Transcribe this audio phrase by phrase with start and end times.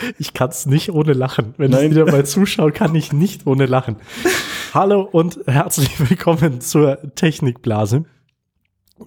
[0.18, 1.54] Ich kann es nicht ohne lachen.
[1.56, 1.84] Wenn Nein.
[1.84, 3.96] ich wieder mal zuschaue, kann ich nicht ohne lachen.
[4.74, 8.04] Hallo und herzlich willkommen zur Technikblase.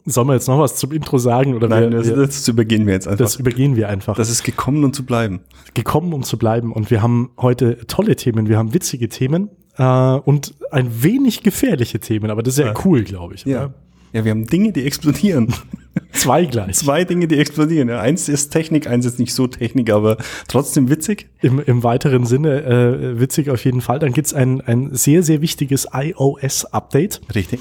[0.06, 1.54] Sollen wir jetzt noch was zum Intro sagen?
[1.54, 3.24] Oder Nein, wir, das, das übergehen wir jetzt einfach.
[3.24, 4.16] das übergehen wir einfach.
[4.16, 5.42] das ist gekommen, um zu bleiben.
[5.76, 6.74] gekommen, um zu bleiben.
[6.74, 8.48] Und wir haben heute tolle Themen.
[8.48, 12.32] Wir haben witzige Themen äh, und ein wenig gefährliche Themen.
[12.32, 13.46] Aber das ist ja, cool, glaube ich.
[13.46, 13.66] Ja.
[13.66, 13.74] oder?
[14.14, 15.54] Ja, wir haben Dinge, die explodieren.
[16.12, 16.76] Zwei gleich.
[16.76, 17.90] Zwei Dinge, die explodieren.
[17.90, 21.30] Eins ist Technik, eins ist nicht so Technik, aber trotzdem witzig.
[21.42, 24.00] Im, Im weiteren Sinne äh, witzig auf jeden Fall.
[24.00, 27.22] Dann gibt's ein, ein sehr, sehr wichtiges iOS-Update.
[27.36, 27.60] Richtig.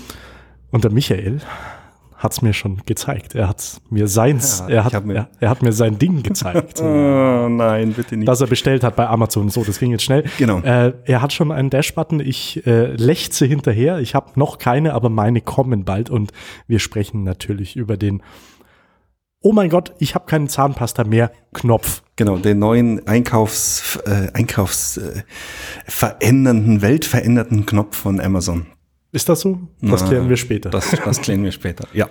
[0.70, 1.40] Und der Michael
[2.22, 3.34] hat's mir schon gezeigt.
[3.34, 6.80] Er hat mir seins, Ja, er, hat, mir- er, er hat mir sein Ding gezeigt.
[7.42, 8.28] Oh, nein, bitte nicht.
[8.28, 9.48] das er bestellt hat bei Amazon.
[9.48, 10.24] So, das ging jetzt schnell.
[10.38, 10.60] Genau.
[10.60, 12.20] Äh, er hat schon einen Dash-Button.
[12.20, 13.98] Ich äh, lechze hinterher.
[13.98, 16.08] Ich habe noch keine, aber meine kommen bald.
[16.10, 16.30] Und
[16.68, 18.22] wir sprechen natürlich über den
[19.44, 21.32] Oh mein Gott, ich habe keine Zahnpasta mehr.
[21.52, 22.02] Knopf.
[22.14, 25.22] Genau, den neuen Einkaufs, äh, Einkaufs äh,
[25.84, 28.66] verändernden, weltverändernden Knopf von Amazon.
[29.12, 29.58] Ist das so?
[29.82, 30.70] Das Na, klären wir später.
[30.70, 32.08] Das, das klären wir später, ja.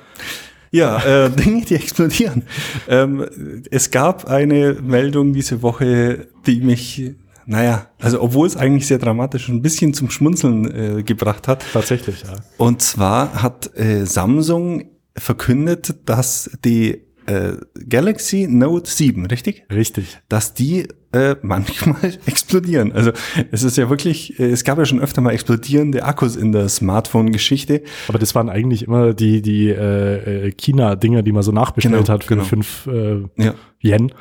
[0.69, 2.43] Ja, äh, Dinge, die explodieren.
[2.87, 3.25] Ähm,
[3.69, 7.11] es gab eine Meldung diese Woche, die mich,
[7.45, 11.65] naja, also obwohl es eigentlich sehr dramatisch ein bisschen zum Schmunzeln äh, gebracht hat.
[11.73, 12.35] Tatsächlich, ja.
[12.57, 14.85] Und zwar hat äh, Samsung
[15.17, 17.53] verkündet, dass die äh,
[17.87, 19.63] Galaxy Note 7, richtig?
[19.71, 20.19] Richtig.
[20.29, 22.91] dass die äh, manchmal explodieren.
[22.93, 23.11] Also
[23.51, 26.69] es ist ja wirklich, äh, es gab ja schon öfter mal explodierende Akkus in der
[26.69, 27.83] Smartphone-Geschichte.
[28.07, 32.07] Aber das waren eigentlich immer die, die äh, äh, China-Dinger, die man so nachbestellt Genau,
[32.13, 32.43] hat für genau.
[32.45, 33.55] fünf äh, Ja.
[33.81, 34.13] Yen.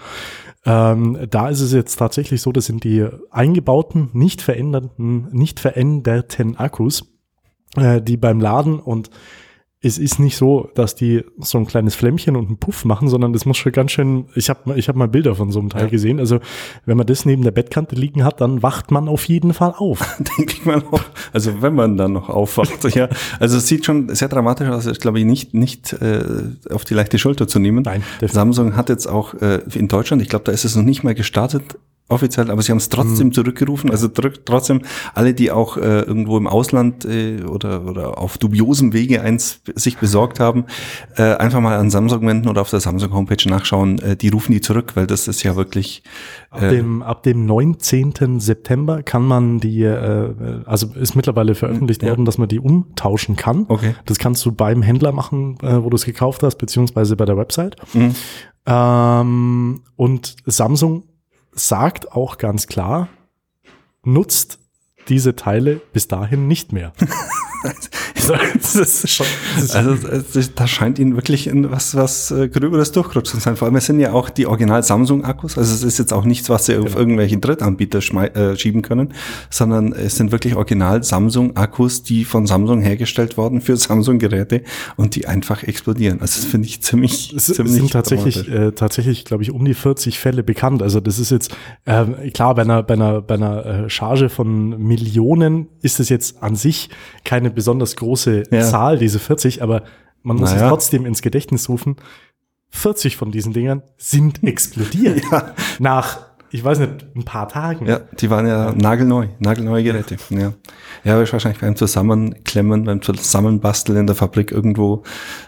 [0.67, 6.57] Ähm, da ist es jetzt tatsächlich so, das sind die eingebauten, nicht veränderten, nicht veränderten
[6.57, 7.11] Akkus,
[7.77, 9.11] äh, die beim Laden und
[9.83, 13.33] es ist nicht so, dass die so ein kleines Flämmchen und einen Puff machen, sondern
[13.33, 15.85] das muss schon ganz schön, ich habe ich hab mal Bilder von so einem Teil
[15.85, 15.89] Ja.
[15.89, 16.39] gesehen, also
[16.85, 20.19] wenn man das neben der Bettkante liegen hat, dann wacht man auf jeden Fall auf.
[20.39, 21.01] Denke ich mal auch.
[21.33, 22.85] Also wenn man dann noch aufwacht.
[22.95, 23.09] ja.
[23.39, 24.87] Also es sieht schon sehr dramatisch aus.
[24.87, 26.25] Ich glaube, nicht, nicht äh,
[26.71, 27.83] auf die leichte Schulter zu nehmen.
[27.83, 28.33] Nein, definitiv.
[28.35, 31.15] Samsung hat jetzt auch äh, in Deutschland, ich glaube, da ist es noch nicht mal
[31.15, 31.79] gestartet
[32.11, 33.33] offiziell, aber sie haben es trotzdem Mhm.
[33.33, 33.91] zurückgerufen.
[33.91, 34.83] Also trotzdem
[35.15, 39.99] alle, die auch äh, irgendwo im Ausland äh, oder, oder auf dubiosem Wege eins sich
[39.99, 40.65] besorgt haben,
[41.17, 43.99] äh, einfach mal an Samsung wenden oder auf der Samsung Homepage nachschauen.
[44.01, 46.03] Äh, die rufen die zurück, weil das ist ja wirklich
[46.51, 48.41] Ab dem, ab dem 19.
[48.41, 50.35] September kann man die, äh,
[50.67, 52.11] also ist mittlerweile veröffentlicht Ja.
[52.11, 53.67] worden, dass man die umtauschen kann.
[53.69, 53.95] Okay.
[54.07, 57.37] Das kannst du beim Händler machen, äh, wo du es gekauft hast, beziehungsweise bei der
[57.37, 57.77] Website.
[57.95, 58.15] Mhm.
[58.67, 61.05] Ähm, und Samsung
[61.53, 63.09] sagt auch ganz klar,
[64.05, 64.59] nutzt
[65.09, 66.93] diese Teile bis dahin nicht mehr.
[68.29, 69.27] das ist schon,
[69.57, 69.97] das ist Also
[70.55, 73.57] da scheint ihnen wirklich was was äh, gröberes durchgerutscht zu sein.
[73.57, 75.59] Vor allem es sind ja auch die Original Samsung Akkus.
[75.59, 79.13] Also es ist jetzt auch nichts, was sie auf irgendwelche Drittanbieter äh, schieben können,
[79.51, 84.63] sondern es sind wirklich Original Samsung Akkus, die von Samsung hergestellt worden für Samsung Geräte
[84.97, 86.21] und die einfach explodieren.
[86.21, 89.75] Also das finde ich ziemlich Es ziemlich sind tatsächlich, äh, tatsächlich, glaube ich, um die
[89.75, 90.83] 40 Fälle bekannt.
[90.83, 91.55] Also das ist jetzt,
[91.87, 96.43] ähm, klar, bei einer, bei einer, bei einer äh, Charge von Millionen ist es jetzt
[96.43, 96.89] an sich
[97.25, 98.63] keine besonders große Ja.
[98.63, 99.83] Zahl, diese 40, aber
[100.23, 100.69] man muss es Naja.
[100.69, 101.97] trotzdem ins Gedächtnis rufen.
[102.71, 105.23] 40 von diesen Dingern sind explodiert.
[105.31, 105.55] Ja.
[105.79, 106.19] Nach,
[106.51, 107.87] ich weiß nicht, ein paar Tagen.
[107.87, 110.17] Ja, die waren ja nagelneu, nagelneue Geräte.
[110.31, 110.53] Ja,
[111.05, 115.03] ja, wahrscheinlich beim Zusammenklemmen, beim Zusammenbasteln in der Fabrik irgendwo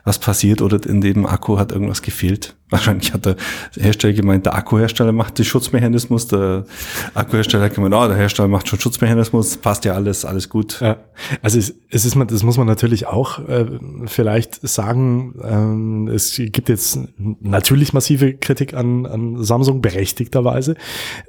[0.05, 2.57] was passiert oder in dem Akku hat irgendwas gefehlt.
[2.73, 3.37] Wahrscheinlich hat der
[3.79, 6.65] Hersteller gemeint, der Akkuhersteller macht den Schutzmechanismus, der
[7.13, 10.81] Akkuhersteller hat gemeint, oh, der Hersteller macht schon Schutzmechanismus, passt ja alles, alles gut.
[10.81, 10.97] Ja,
[11.43, 13.67] also es, es ist das muss man natürlich auch äh,
[14.07, 15.35] vielleicht sagen.
[15.43, 16.99] Ähm, es gibt jetzt
[17.41, 20.75] natürlich massive Kritik an, an Samsung berechtigterweise.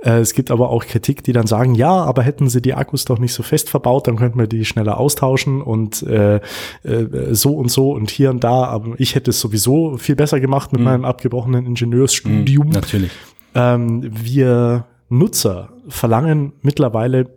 [0.02, 3.04] Äh, es gibt aber auch Kritik, die dann sagen, ja, aber hätten sie die Akkus
[3.04, 6.38] doch nicht so fest verbaut, dann könnten wir die schneller austauschen und äh,
[6.84, 8.64] äh, so und so und hier und da.
[8.64, 11.04] Aber ich hätte es sowieso viel besser gemacht mit meinem
[11.34, 12.70] abgebrochenen Ingenieursstudium.
[12.70, 13.12] Natürlich.
[13.56, 17.30] Ähm, wir Nutzer verlangen mittlerweile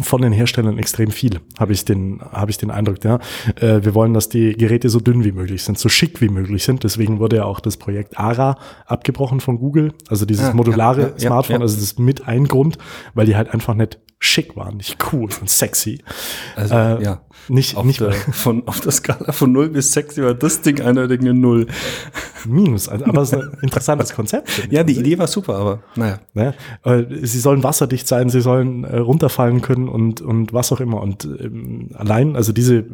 [0.00, 3.18] von den Herstellern extrem viel, habe ich den, habe ich den Eindruck, ja.
[3.56, 6.64] Äh, wir wollen, dass die Geräte so dünn wie möglich sind, so schick wie möglich
[6.64, 6.82] sind.
[6.82, 8.56] Deswegen wurde ja auch das Projekt ARA
[8.86, 12.48] abgebrochen von Google, also dieses Ja, modulare ja, ja, Smartphone, also das ist mit ein
[12.48, 12.78] Grund,
[13.12, 16.02] weil die halt einfach nicht schick waren, nicht cool und sexy.
[16.56, 17.20] Also, Äh, ja.
[17.48, 20.80] Nicht, Auf nicht der, von, auf der Skala von 0 bis 6 war das Ding
[20.80, 21.66] eindeutig eine 0.
[22.46, 24.68] Minus, also, aber es ist ein interessantes Konzept.
[24.70, 26.18] Ja, die Idee war super, aber naja.
[26.34, 26.54] Ne?
[26.84, 31.00] Äh, Sie sollen wasserdicht sein, sie sollen äh, runterfallen können und, und was auch immer.
[31.00, 32.84] Und ähm, allein, also diese,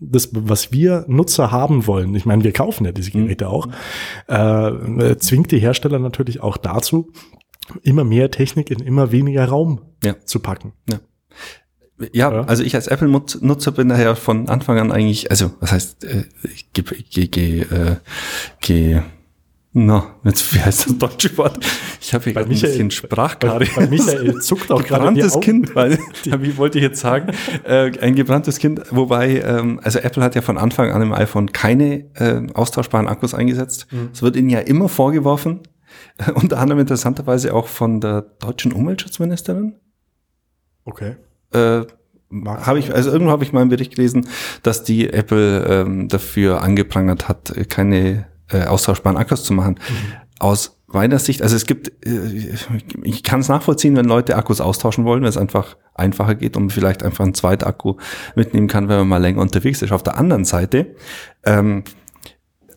[0.00, 3.68] das, was wir Nutzer haben wollen, ich meine, wir kaufen ja diese Geräte auch,
[4.28, 7.10] äh, äh, zwingt die Hersteller natürlich auch dazu,
[7.82, 10.16] immer mehr Technik in immer weniger Raum Ja.
[10.24, 10.72] zu packen.
[10.90, 10.98] Ja.
[12.12, 12.40] Ja, Ja.
[12.44, 16.72] also ich als Apple-Nutzer bin daher von Anfang an eigentlich, also was heißt, äh, ich
[16.72, 17.96] ge, ge, ge, äh,
[18.60, 19.02] ge,
[19.74, 21.58] na, jetzt, wie heißt das deutsche Wort?
[21.98, 23.64] Ich habe hier gerade ein bisschen Sprachkarte.
[23.74, 25.40] Bei, bei Michael zuckt auch gerade gebranntes.
[25.40, 27.32] Kind, weil, wie wollte ich jetzt sagen,
[27.64, 31.52] äh, ein gebranntes Kind, wobei, ähm, also Apple hat ja von Anfang an im iPhone
[31.52, 33.86] keine äh, austauschbaren Akkus eingesetzt.
[34.12, 35.60] Es wird ihnen ja immer vorgeworfen,
[36.18, 39.76] äh, unter anderem interessanterweise auch von der deutschen Umweltschutzministerin,
[40.84, 41.14] Okay.
[41.52, 41.86] Äh,
[42.46, 44.26] habe ich, also irgendwo habe ich mal einen Bericht gelesen,
[44.62, 49.78] dass die Apple ähm, dafür angeprangert hat, keine äh, austauschbaren Akkus zu machen.
[50.38, 52.54] Aus meiner Sicht, also es gibt, äh,
[53.02, 56.70] ich kann es nachvollziehen, wenn Leute Akkus austauschen wollen, weil es einfach einfacher geht und
[56.70, 57.96] vielleicht einfach einen zweiten Akku
[58.34, 59.92] mitnehmen kann, wenn man mal länger unterwegs ist.
[59.92, 60.94] Auf der anderen Seite,
[61.44, 61.84] ähm,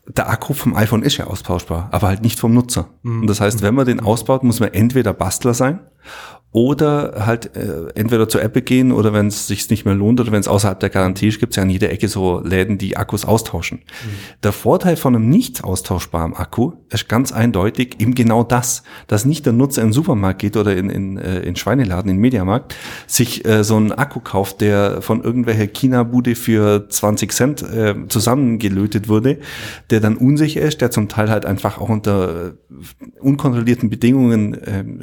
[0.08, 2.90] der Akku vom iPhone ist ja austauschbar, aber halt nicht vom Nutzer.
[3.04, 5.80] Und das heißt, wenn man den ausbaut, muss man entweder Bastler sein
[6.56, 10.32] oder halt äh, entweder zur Apple gehen oder wenn es sich nicht mehr lohnt oder
[10.32, 12.96] wenn es außerhalb der Garantie ist, gibt es ja an jeder Ecke so Läden, die
[12.96, 13.82] Akkus austauschen.
[14.42, 19.46] Der Vorteil von einem nicht austauschbaren Akku ist ganz eindeutig eben genau das, dass nicht
[19.46, 22.74] der Nutzer in den Supermarkt geht oder in, in, äh, in Schweineladen, in den Mediamarkt,
[23.06, 29.10] sich äh, so einen Akku kauft, der von irgendwelcher China-Bude für 20 Cent äh, zusammengelötet
[29.10, 29.40] wurde,
[29.90, 32.52] der dann unsicher ist, der zum Teil halt einfach auch unter äh,
[33.20, 35.02] unkontrollierten Bedingungen ähm,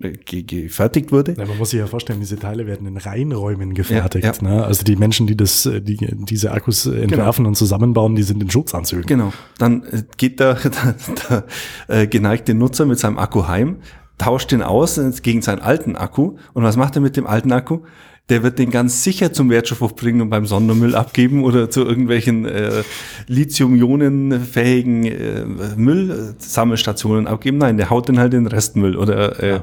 [0.00, 0.42] äh, ge-
[0.86, 1.34] gefertigt wurde.
[1.36, 4.24] Ja, man muss sich ja vorstellen, diese Teile werden in Reinräumen gefertigt.
[4.24, 4.48] Ja.
[4.48, 4.64] Ne?
[4.64, 8.42] Also die Menschen, die das, äh, die diese Akkus äh, entwerfen und zusammenbauen, die sind
[8.42, 9.06] in Schutzanzügen.
[9.06, 9.32] Genau.
[9.58, 10.54] Dann äh, geht der,
[11.28, 11.44] der,
[11.88, 13.76] der äh, geneigte Nutzer mit seinem Akku heim,
[14.18, 16.36] tauscht den aus gegen seinen alten Akku.
[16.54, 17.80] Und was macht er mit dem alten Akku?
[18.28, 22.44] Der wird den ganz sicher zum Wertstoffhof bringen und beim Sondermüll abgeben oder zu irgendwelchen
[22.44, 22.82] äh,
[23.28, 25.44] Lithium-Ionen-fähigen äh,
[25.76, 27.58] Müllsammelstationen abgeben.
[27.58, 29.60] Nein, der haut den halt in den Restmüll oder äh,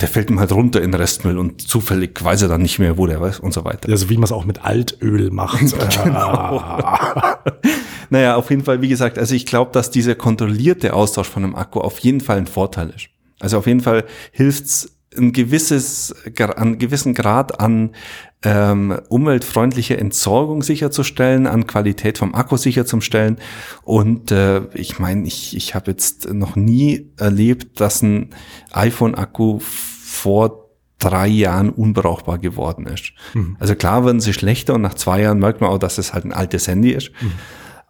[0.00, 3.06] der fällt ihm halt runter in Restmüll und zufällig weiß er dann nicht mehr, wo
[3.06, 3.88] der weiß und so weiter.
[3.90, 5.60] Also wie man es auch mit Altöl macht.
[6.04, 6.62] Genau.
[8.08, 11.56] Naja, auf jeden Fall, wie gesagt, also ich glaube, dass dieser kontrollierte Austausch von einem
[11.56, 13.08] Akku auf jeden Fall ein Vorteil ist.
[13.40, 16.14] Also auf jeden Fall hilft's ein gewisses,
[16.56, 17.90] einen gewissen Grad an
[18.42, 23.38] ähm, umweltfreundlicher Entsorgung sicherzustellen, an Qualität vom Akku sicherzustellen.
[23.82, 28.30] Und äh, ich meine, ich, ich habe jetzt noch nie erlebt, dass ein
[28.72, 33.12] iPhone-Akku vor drei Jahren unbrauchbar geworden ist.
[33.58, 36.24] Also klar werden sie schlechter und nach zwei Jahren merkt man auch, dass es halt
[36.24, 37.10] ein altes Handy ist.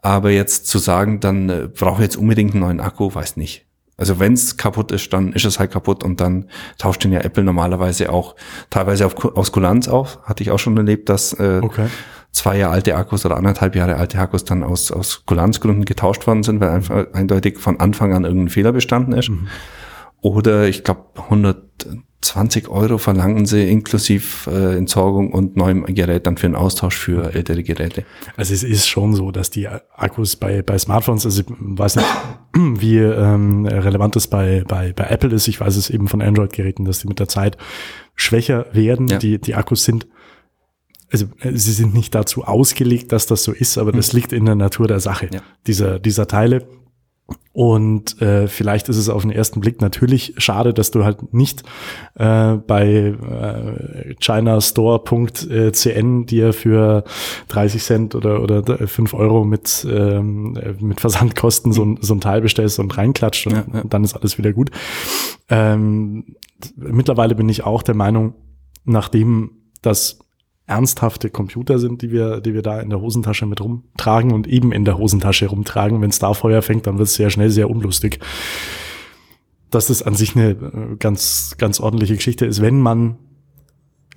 [0.03, 3.66] Aber jetzt zu sagen, dann äh, brauche ich jetzt unbedingt einen neuen Akku, weiß nicht.
[3.99, 7.21] Also wenn es kaputt ist, dann ist es halt kaputt und dann tauscht den ja
[7.21, 8.37] Apple normalerweise auch
[8.69, 10.19] teilweise auf, aus Kulanz auf.
[10.25, 11.87] Hatte ich auch schon erlebt, dass äh, Okay.
[12.31, 16.43] zwei Jahre alte Akkus oder anderthalb Jahre alte Akkus dann aus, aus Kulanzgründen getauscht worden
[16.43, 19.31] sind, weil einfach eindeutig von Anfang an irgendein Fehler bestanden ist.
[20.21, 21.07] Oder ich glaube
[22.31, 27.35] 120 Euro verlangen sie inklusiv äh, Entsorgung und neuem Gerät dann für einen Austausch für
[27.35, 28.05] ältere Geräte.
[28.37, 32.09] Also es ist schon so, dass die Akkus bei, bei Smartphones, also ich weiß nicht,
[32.55, 36.85] wie ähm, relevant es bei, bei, bei Apple ist, ich weiß es eben von Android-Geräten,
[36.85, 37.57] dass die mit der Zeit
[38.15, 39.09] schwächer werden.
[39.09, 39.19] Ja.
[39.19, 40.07] Die, die Akkus sind,
[41.13, 44.45] also äh, sie sind nicht dazu ausgelegt, dass das so ist, aber das liegt in
[44.47, 45.41] der Natur der Sache, Ja.
[45.67, 46.67] dieser, dieser Teile.
[47.59, 51.63] Und äh, vielleicht ist es auf den ersten Blick natürlich schade, dass du halt nicht
[52.15, 54.15] äh, bei äh,
[55.07, 57.05] chinastore.cn dir für
[57.49, 62.21] 30 Cent oder, oder 5 Euro mit, ähm, äh, mit Versandkosten so, ein- so ein
[62.21, 63.85] Teil bestellst und reinklatscht und Ja, ja.
[63.89, 64.71] dann ist alles wieder gut.
[65.49, 66.37] Ähm,
[66.77, 68.35] mittlerweile bin ich auch der Meinung,
[68.85, 70.19] nachdem das
[70.67, 74.73] ernsthafte Computer sind, die wir, die wir da in der Hosentasche mit rumtragen und eben
[74.73, 76.01] in der Hosentasche rumtragen.
[76.01, 78.19] Wenn es da Feuer fängt, dann wird es sehr schnell sehr unlustig.
[79.71, 83.17] Dass das an sich eine äh, ganz, ganz ordentliche Geschichte ist, wenn man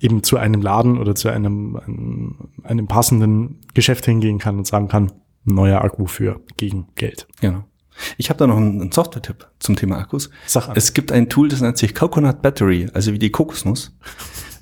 [0.00, 4.88] eben zu einem Laden oder zu einem, einem, einem passenden Geschäft hingehen kann und sagen
[4.88, 5.12] kann,
[5.44, 7.28] neuer Akku für gegen Geld.
[7.40, 7.64] Genau.
[8.16, 10.30] Ich habe da noch einen, einen Software-Tipp zum Thema Akkus.
[10.46, 10.76] Sag an.
[10.76, 13.94] Es gibt ein Tool, das nennt sich Coconut Battery, also wie die Kokosnuss.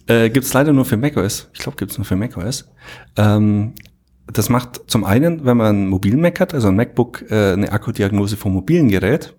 [0.08, 1.48] Äh, gibt es leider nur für macOS.
[1.52, 2.68] Ich glaube, gibt es nur für macOS.
[3.16, 3.74] Ähm,
[4.30, 7.72] das macht zum einen, wenn man einen mobilen Mac hat, also ein MacBook, äh, eine
[7.72, 9.34] Akkudiagnose vom mobilen Gerät.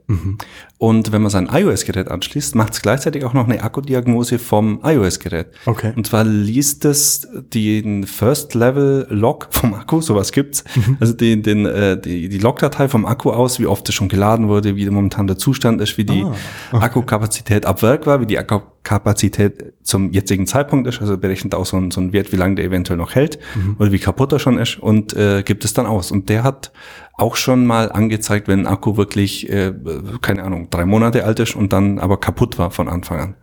[0.79, 5.47] Und wenn man sein iOS-Gerät anschließt, macht es gleichzeitig auch noch eine Akkudiagnose vom iOS-Gerät.
[5.67, 5.93] Okay.
[5.95, 10.63] Und zwar liest es den First-Level-Log vom Akku, sowas gibt's.
[10.99, 14.47] Also den, den, äh, die, die Logdatei vom Akku aus, wie oft es schon geladen
[14.47, 16.25] wurde, wie momentan der Zustand ist, wie die
[16.71, 21.53] Ah, Akkukapazität ab Werk war, wie die Akku Akkukapazität zum jetzigen Zeitpunkt ist, also berechnet
[21.53, 23.75] auch so einen, so einen Wert, wie lange der eventuell noch hält mhm.
[23.79, 26.11] oder wie kaputt er schon ist und äh, gibt es dann aus.
[26.11, 26.71] Und der hat
[27.13, 29.73] auch schon mal angezeigt, wenn ein Akku wirklich, äh,
[30.21, 33.35] keine Ahnung, drei Monate alt ist und dann aber kaputt war von Anfang an.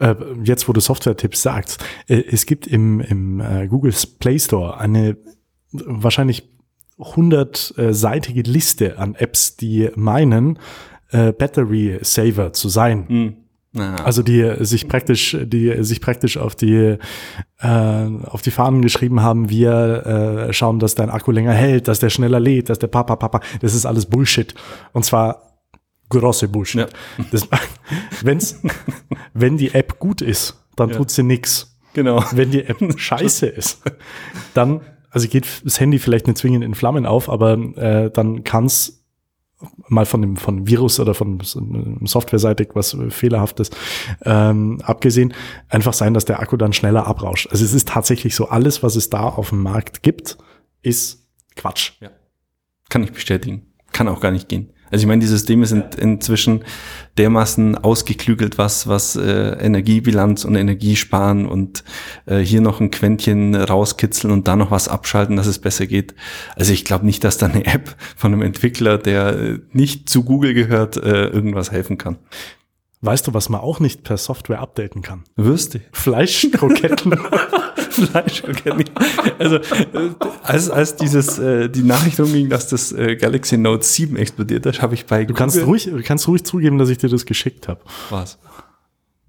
[0.00, 4.78] Äh, jetzt, wo du Software-Tipps sagst, äh, es gibt im, im äh, Google Play Store
[4.78, 5.16] eine
[5.72, 6.50] wahrscheinlich
[6.98, 10.58] hundertseitige Liste an Apps, die meinen,
[11.10, 13.04] Battery Saver zu sein.
[13.08, 13.43] Mhm.
[13.76, 16.96] Also die sich praktisch, die sich praktisch auf die
[17.58, 21.98] äh, auf die Fahnen geschrieben haben, wir äh, schauen, dass dein Akku länger hält, dass
[21.98, 24.54] der schneller lädt, dass der Papa Papa, das ist alles Bullshit.
[24.92, 25.54] Und zwar
[26.08, 26.82] große Bullshit.
[26.82, 27.24] Ja.
[27.32, 27.48] Das,
[28.22, 28.60] wenn's,
[29.32, 30.96] wenn die App gut ist, dann ja.
[30.96, 31.76] tut sie nix.
[31.94, 32.24] Genau.
[32.32, 33.82] Wenn die App scheiße ist,
[34.54, 39.03] dann, also geht das Handy vielleicht nicht zwingend in Flammen auf, aber äh, dann kann's
[39.88, 41.40] mal von dem von Virus oder von
[42.04, 43.70] Softwareseitig was fehlerhaftes
[44.24, 45.32] ähm, abgesehen,
[45.68, 47.48] einfach sein, dass der Akku dann schneller abrauscht.
[47.50, 50.38] Also es ist tatsächlich so, alles, was es da auf dem Markt gibt,
[50.82, 51.92] ist Quatsch.
[52.00, 52.10] Ja.
[52.88, 53.72] Kann ich bestätigen.
[53.92, 54.73] Kann auch gar nicht gehen.
[54.90, 56.64] Also ich meine, die Systeme sind inzwischen
[57.18, 61.84] dermaßen ausgeklügelt, was, was äh, Energiebilanz und Energiesparen und
[62.26, 66.14] äh, hier noch ein Quäntchen rauskitzeln und da noch was abschalten, dass es besser geht.
[66.56, 70.24] Also ich glaube nicht, dass da eine App von einem Entwickler, der äh, nicht zu
[70.24, 72.18] Google gehört, äh, irgendwas helfen kann.
[73.00, 75.24] Weißt du, was man auch nicht per Software updaten kann?
[75.36, 75.82] Würste.
[75.92, 77.18] Fleischkroketten.
[77.94, 78.84] Fleischkroketten.
[79.38, 80.10] Also, äh,
[80.42, 84.82] als, als dieses, äh, die Nachricht umging, dass das äh, Galaxy Note 7 explodiert ist,
[84.82, 87.68] habe ich bei Du kannst ruhig, du kannst ruhig zugeben, dass ich dir das geschickt
[87.68, 87.80] habe.
[88.10, 88.38] Was?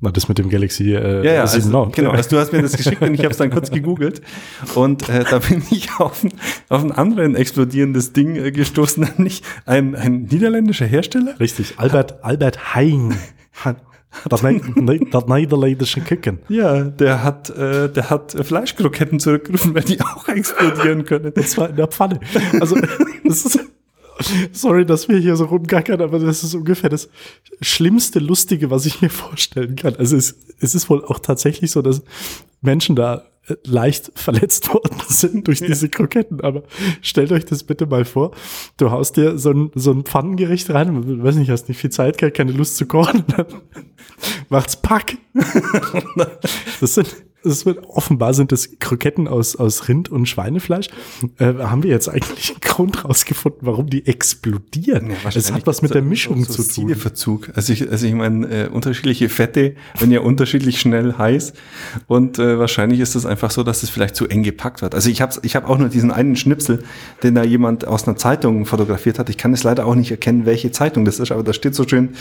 [0.02, 1.92] Na, das mit dem Galaxy äh, ja, ja, 7 also, Note.
[1.96, 4.22] Genau, also du hast mir das geschickt und ich habe es dann kurz gegoogelt
[4.76, 6.34] und äh, da bin ich auf ein,
[6.68, 11.40] auf ein anderen explodierendes Ding äh, gestoßen, nämlich ein, ein niederländischer Hersteller.
[11.40, 13.16] Richtig, Albert, Albert Hein.
[14.30, 16.40] Das, ne das niederländische Küken.
[16.50, 21.32] Ja, der hat, äh, der hat Fleischkroketten zurückgerufen, weil die auch explodieren können.
[21.32, 22.20] Und zwar in der Pfanne.
[22.60, 22.76] Also,
[23.24, 23.60] das ist,
[24.52, 27.10] sorry, dass wir hier so rumgackern, aber das ist ungefähr das
[27.62, 29.96] schlimmste Lustige, was ich mir vorstellen kann.
[29.96, 32.02] Also es, es ist wohl auch tatsächlich so, dass
[32.62, 33.26] Menschen da
[33.64, 36.42] leicht verletzt worden sind durch diese Kroketten.
[36.42, 36.64] Aber
[37.02, 38.32] stellt euch das bitte mal vor.
[38.78, 42.18] Du haust dir so ein, so ein Pfannengericht rein, weiß nicht, hast nicht viel Zeit
[42.34, 43.46] keine Lust zu kochen, dann
[44.50, 45.18] macht's Pack.
[46.80, 50.88] das sind, das wird, offenbar sind das Kroketten aus, aus Rind und Schweinefleisch.
[51.38, 55.12] Äh, haben wir jetzt eigentlich einen Grund rausgefunden, warum die explodieren?
[55.12, 56.96] Ja, es hat was mit der Mischung so zu tun.
[56.96, 57.52] Verzug.
[57.56, 61.54] Also ich, also ich meine, äh, unterschiedliche Fette werden ja unterschiedlich schnell heiß
[62.08, 64.96] und äh, wahrscheinlich ist es einfach so, dass es vielleicht zu eng gepackt wird.
[64.96, 66.84] Also ich habe ich hab auch nur diesen einen Schnipsel,
[67.24, 69.30] den da jemand aus einer Zeitung fotografiert hat.
[69.30, 71.88] Ich kann es leider auch nicht erkennen, welche Zeitung das ist, aber da steht so
[71.88, 72.16] schön.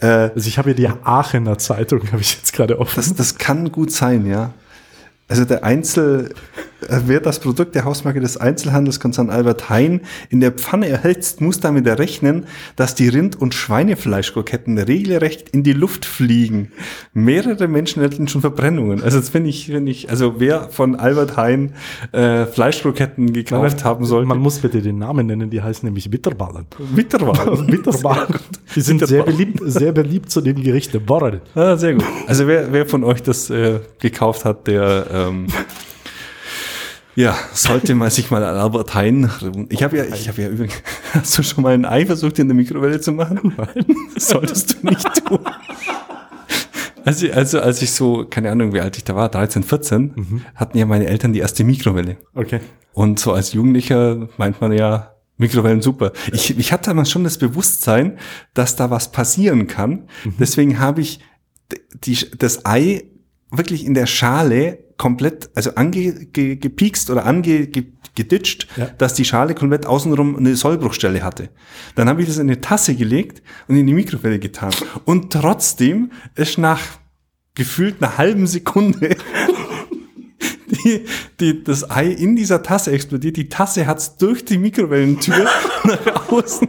[0.00, 2.96] Äh, also ich habe hier die Aachener Zeitung, habe ich jetzt gerade offen.
[2.96, 4.52] Das, das kann gut sein, ja.
[5.30, 6.34] Also der Einzel,
[6.88, 11.86] wer das Produkt der Hausmarke des Einzelhandelskonzerns Albert Hein in der Pfanne erhitzt, muss damit
[11.86, 12.46] rechnen,
[12.76, 16.72] dass die Rind- und Schweinefleischkroketten regelrecht in die Luft fliegen.
[17.12, 19.02] Mehrere Menschen hätten schon Verbrennungen.
[19.02, 21.72] Also das finde ich, finde ich, also wer von Albert Hein
[22.12, 24.28] äh, Fleischkroketten gekauft man, haben sollte.
[24.28, 26.66] Man muss bitte den Namen nennen, die heißen nämlich Bitterballen.
[26.94, 27.66] Bitterballen.
[27.66, 28.34] Bitterballen.
[28.76, 31.40] Die sind sehr beliebt, sehr beliebt zu dem Gericht der Borre.
[31.56, 32.04] Ah, sehr gut.
[32.28, 35.46] Also wer, wer von euch das äh, gekauft hat, der äh, ähm,
[37.16, 39.30] ja, sollte man sich mal an Albert Hein.
[39.68, 40.74] Ich habe ja, ich habe ja übrigens,
[41.12, 43.54] hast du schon mal ein Ei versucht in der Mikrowelle zu machen?
[43.56, 43.84] Nein,
[44.16, 45.40] solltest du nicht tun.
[47.04, 50.42] Also, also als ich so, keine Ahnung, wie alt ich da war, 13, 14, mhm.
[50.54, 52.18] hatten ja meine Eltern die erste Mikrowelle.
[52.34, 52.60] Okay.
[52.92, 56.12] Und so als Jugendlicher meint man ja, Mikrowellen super.
[56.32, 58.18] Ich, ich hatte damals schon das Bewusstsein,
[58.52, 60.08] dass da was passieren kann.
[60.24, 60.34] Mhm.
[60.38, 61.20] Deswegen habe ich
[62.04, 63.04] die, das Ei
[63.50, 68.86] wirklich in der Schale komplett, also angepiekst oder angeditscht, ja.
[68.98, 71.48] dass die Schale komplett außenrum eine Sollbruchstelle hatte.
[71.94, 74.72] Dann habe ich das in eine Tasse gelegt und in die Mikrowelle getan.
[75.04, 76.80] Und trotzdem ist nach
[77.54, 79.16] gefühlt einer halben Sekunde
[80.70, 81.04] die,
[81.40, 83.36] die, das Ei in dieser Tasse explodiert.
[83.36, 85.46] Die Tasse hat's durch die Mikrowellentür
[85.84, 86.68] nach außen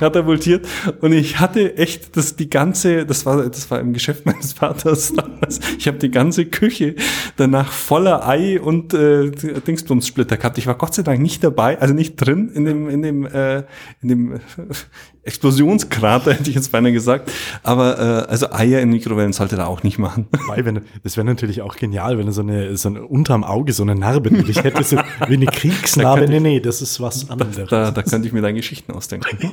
[0.00, 0.66] katapultiert.
[1.02, 5.12] Und ich hatte echt das die ganze, das war, das war im Geschäft meines Vaters
[5.12, 5.60] damals.
[5.78, 6.94] Ich habe die ganze Küche
[7.36, 10.56] danach voller Ei und äh, Dingsbumssplitter gehabt.
[10.56, 13.64] Ich war Gott sei Dank nicht dabei, also nicht drin in dem, in dem, äh,
[14.00, 14.40] in dem
[15.22, 17.30] Explosionskrater, hätte ich jetzt beinahe gesagt.
[17.62, 20.28] Aber äh, also Eier in Mikrowellen sollte er auch nicht machen.
[20.32, 23.72] Wobei, wenn, das wäre natürlich auch genial, wenn er so eine, so eine unterm Auge
[23.72, 24.96] so eine Narbe ich hätte, so
[25.28, 26.28] wie eine Kriegsnarbe.
[26.28, 27.56] nee, nee, das ist was anderes.
[27.56, 29.52] Da, da, da könnte ich mir dann Geschichten ausdenken.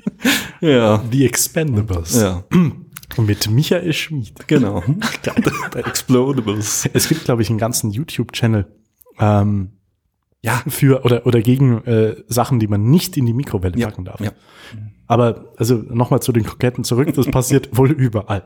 [0.60, 1.02] ja.
[1.10, 2.20] The Expendables.
[2.20, 2.44] Ja.
[3.18, 4.46] Mit Michael Schmid.
[4.46, 4.82] Genau.
[5.72, 6.88] The Explodables.
[6.92, 8.66] Es gibt, glaube ich, einen ganzen YouTube-Channel.
[9.18, 9.70] Ähm,
[10.46, 10.62] Ja.
[10.68, 14.20] für oder oder gegen äh, Sachen, die man nicht in die Mikrowelle Ja, packen darf.
[14.20, 14.30] ja.
[15.08, 18.42] Aber also nochmal zu den Kroketten zurück, das passiert wohl überall.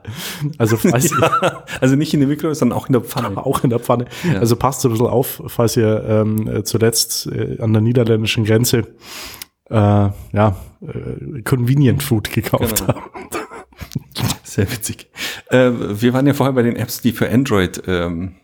[0.59, 1.65] Also falls ja.
[1.81, 3.31] Also nicht in der Mikro, sondern auch in der Pfanne.
[3.31, 4.05] ihr auch in der Pfanne.
[4.31, 4.41] Ja.
[4.41, 8.89] Also passt ein bisschen auf, falls ihr ähm, äh, zuletzt äh, an der niederländischen Grenze
[9.71, 12.95] äh, ja äh, Convenient Food gekauft Genau.
[12.95, 13.39] habt.
[14.43, 15.09] Sehr witzig.
[15.49, 18.35] Äh, wir waren ja vorher bei den Apps, die für Android ähm,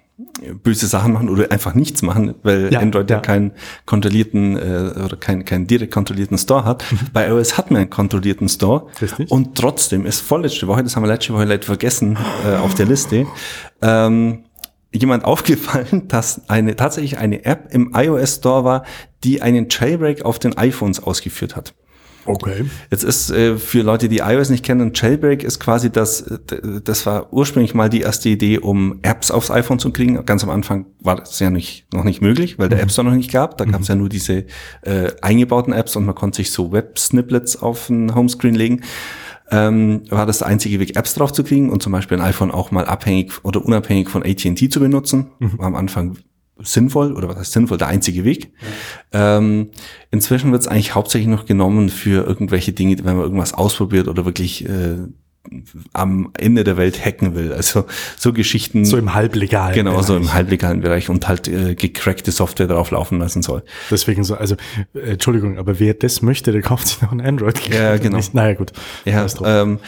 [0.62, 3.52] böse Sachen machen oder einfach nichts machen, weil Ja, Android ja, keinen
[3.84, 6.84] kontrollierten äh, oder keinen keinen direkt kontrollierten Store hat.
[7.12, 8.84] Bei iOS hat man einen kontrollierten Store.
[8.84, 8.90] Mhm.
[9.00, 9.30] Richtig.
[9.30, 12.86] Und trotzdem ist vorletzte Woche, das haben wir letzte Woche leider vergessen äh, auf der
[12.86, 13.26] Liste,
[13.82, 14.44] ähm,
[14.90, 18.84] jemand aufgefallen, dass eine tatsächlich eine App im iOS Store war,
[19.22, 21.74] die einen Jailbreak auf den iPhones ausgeführt hat.
[22.26, 22.64] Okay.
[22.90, 26.24] Jetzt ist äh, für Leute, die iOS nicht kennen, Jailbreak ist quasi das,
[26.84, 30.24] das war ursprünglich mal die erste Idee, um Apps aufs iPhone zu kriegen.
[30.26, 33.14] Ganz am Anfang war das ja nicht, noch nicht möglich, weil der App Store noch
[33.14, 33.58] nicht gab.
[33.58, 34.44] Da gab es ja nur diese
[34.82, 38.82] äh, eingebauten Apps und man konnte sich so Web-Snippets auf den Homescreen legen.
[39.50, 42.50] Ähm, war das der einzige Weg, Apps drauf zu kriegen und zum Beispiel ein iPhone
[42.50, 45.30] auch mal abhängig oder unabhängig von AT&T zu benutzen.
[45.38, 46.18] War am Anfang
[46.58, 48.52] sinnvoll oder was heißt sinnvoll, der einzige Weg.
[49.12, 49.70] Ähm,
[50.10, 54.24] inzwischen wird es eigentlich hauptsächlich noch genommen für irgendwelche Dinge, wenn man irgendwas ausprobiert oder
[54.24, 54.98] wirklich äh,
[55.92, 57.52] am Ende der Welt hacken will.
[57.52, 57.84] Also
[58.16, 58.84] so Geschichten.
[58.84, 59.74] So im halblegalen.
[59.74, 60.34] Genau, so im Bereich.
[60.34, 63.62] halblegalen Bereich und halt äh, gecrackte Software drauf laufen lassen soll.
[63.90, 64.56] Deswegen so, also
[64.94, 67.68] äh, Entschuldigung, aber wer das möchte, der kauft sich noch ein Android.
[67.72, 68.16] Ja, genau.
[68.16, 68.72] Nicht, naja, gut.
[69.04, 69.78] Ja, ähm,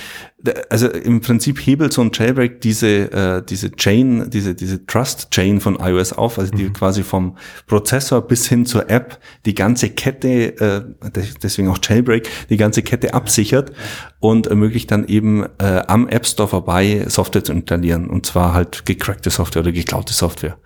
[0.71, 5.61] also im Prinzip hebelt so ein Jailbreak diese äh, diese Chain, diese diese Trust Chain
[5.61, 10.57] von iOS auf, also die quasi vom Prozessor bis hin zur App die ganze Kette,
[10.61, 13.73] äh, des- deswegen auch Jailbreak, die ganze Kette absichert
[14.21, 18.87] und ermöglicht dann eben äh, am App Store vorbei Software zu installieren und zwar halt
[18.87, 20.57] gecrackte Software oder geklaute Software.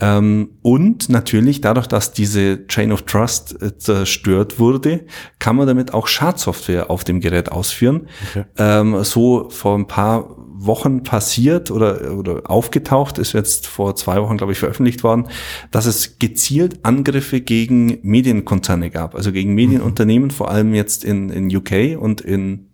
[0.00, 5.06] Ähm, und natürlich dadurch, dass diese Chain of Trust äh, zerstört wurde,
[5.38, 8.06] kann man damit auch Schadsoftware auf dem Gerät ausführen.
[8.30, 8.44] Okay.
[8.58, 14.36] Ähm, so vor ein paar Wochen passiert oder, oder aufgetaucht, ist jetzt vor zwei Wochen,
[14.36, 15.28] glaube ich, veröffentlicht worden,
[15.70, 21.54] dass es gezielt Angriffe gegen Medienkonzerne gab, also gegen Medienunternehmen, vor allem jetzt in, in
[21.54, 22.70] UK und in,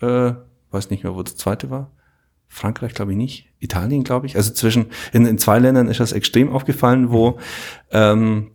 [0.00, 0.32] äh,
[0.70, 1.92] weiß nicht mehr, wo das zweite war.
[2.48, 4.34] Frankreich glaube ich nicht, Italien glaube ich.
[4.34, 7.38] Also zwischen in, in zwei Ländern ist das extrem aufgefallen, wo
[7.92, 8.50] ähm,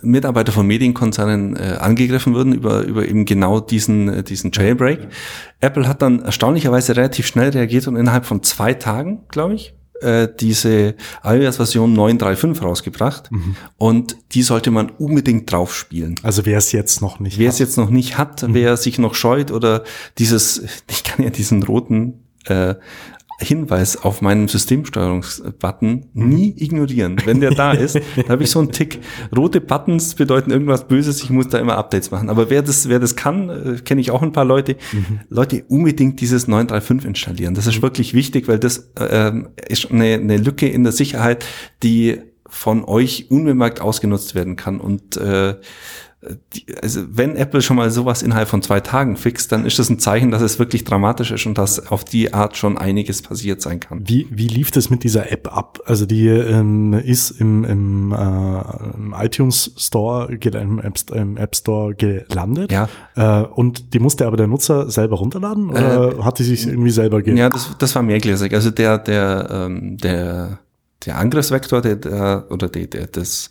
[0.00, 5.08] Mitarbeiter von Medienkonzernen äh, angegriffen wurden über über eben genau diesen äh, diesen Jailbreak.
[5.60, 10.28] Apple hat dann erstaunlicherweise relativ schnell reagiert und innerhalb von zwei Tagen, glaube ich, äh,
[10.38, 13.30] diese iOS-Version 9.3.5 rausgebracht
[13.76, 16.16] und die sollte man unbedingt drauf spielen.
[16.22, 19.14] Also wer es jetzt noch nicht Wer es jetzt noch nicht hat, wer sich noch
[19.14, 19.84] scheut oder
[20.18, 22.74] dieses, ich kann ja diesen roten äh,
[23.40, 27.16] Hinweis auf meinen Systemsteuerungsbutton nie ignorieren.
[27.24, 28.98] Wenn der da ist, da habe ich so einen Tick.
[29.36, 32.30] Rote Buttons bedeuten irgendwas Böses, ich muss da immer Updates machen.
[32.30, 34.76] Aber wer das, wer das kann, äh, kenne ich auch ein paar Leute.
[35.28, 37.54] Leute, unbedingt dieses 935 installieren.
[37.54, 41.44] Das ist wirklich wichtig, weil das äh, ähm, ist eine, eine Lücke in der Sicherheit,
[41.82, 44.80] die von euch unbemerkt ausgenutzt werden kann.
[44.80, 45.56] Und äh,
[46.52, 49.88] die, also wenn Apple schon mal sowas innerhalb von zwei Tagen fixt, dann ist das
[49.88, 53.62] ein Zeichen, dass es wirklich dramatisch ist und dass auf die Art schon einiges passiert
[53.62, 54.08] sein kann.
[54.08, 55.78] Wie, wie lief das mit dieser App ab?
[55.86, 61.94] Also die ähm, ist im, im, äh, im iTunes Store, im App, im App Store
[61.94, 62.72] gelandet.
[62.72, 62.88] Ja.
[63.14, 67.22] Äh, und die musste aber der Nutzer selber runterladen oder hat die sich irgendwie selber
[67.22, 68.52] ge Ja, das, das war mehrgläsig.
[68.54, 70.58] Also der, der, ähm, der,
[71.06, 73.50] der Angriffsvektor, der, der oder der, der, das,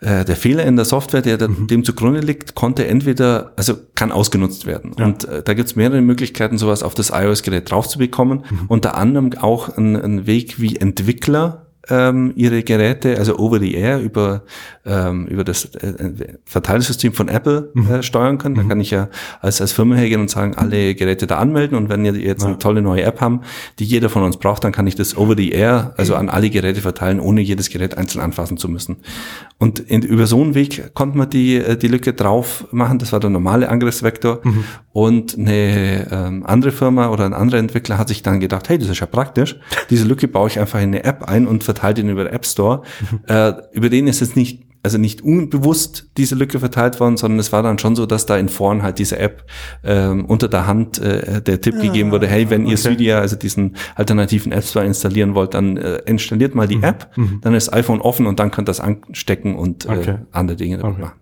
[0.00, 4.12] äh, der Fehler in der Software, der da- dem zugrunde liegt, konnte entweder, also kann
[4.12, 4.92] ausgenutzt werden.
[4.98, 5.04] Ja.
[5.06, 8.44] Und äh, da gibt's mehrere Möglichkeiten, sowas auf das iOS-Gerät drauf zu bekommen.
[8.68, 14.00] Unter anderem auch ein, ein Weg, wie Entwickler ähm, ihre Geräte, also over the air,
[14.00, 14.42] über,
[14.86, 18.54] ähm, über das äh, Verteilsystem von Apple äh, steuern können.
[18.54, 19.08] Da kann ich ja
[19.40, 22.58] als, als Firma hergehen und sagen, alle Geräte da anmelden und wenn ihr jetzt eine
[22.58, 23.40] tolle neue App haben,
[23.78, 26.50] die jeder von uns braucht, dann kann ich das over the air, also an alle
[26.50, 28.96] Geräte verteilen, ohne jedes Gerät einzeln anfassen zu müssen.
[29.58, 32.98] Und in, über so einen Weg konnte man die, äh, die Lücke drauf machen.
[32.98, 34.40] Das war der normale Angriffsvektor.
[34.92, 38.88] Und eine ähm, andere Firma oder ein anderer Entwickler hat sich dann gedacht, hey, das
[38.88, 39.56] ist ja praktisch.
[39.90, 42.46] Diese Lücke baue ich einfach in eine App ein und verteile den über den App
[42.46, 42.82] Store.
[43.26, 47.52] Äh, über den ist es nicht also nicht unbewusst diese Lücke verteilt worden, sondern es
[47.52, 49.44] war dann schon so, dass da in Foren halt diese App
[49.84, 52.94] ähm, unter der Hand äh, der Tipp gegeben wurde, hey, wenn ihr okay.
[52.94, 57.10] Cydia, also diesen alternativen App Store installieren wollt, dann äh, installiert mal die App,
[57.42, 60.18] dann ist das iPhone offen und dann könnt ihr das anstecken und äh, Okay.
[60.32, 61.02] andere Dinge damit Okay.
[61.02, 61.20] machen.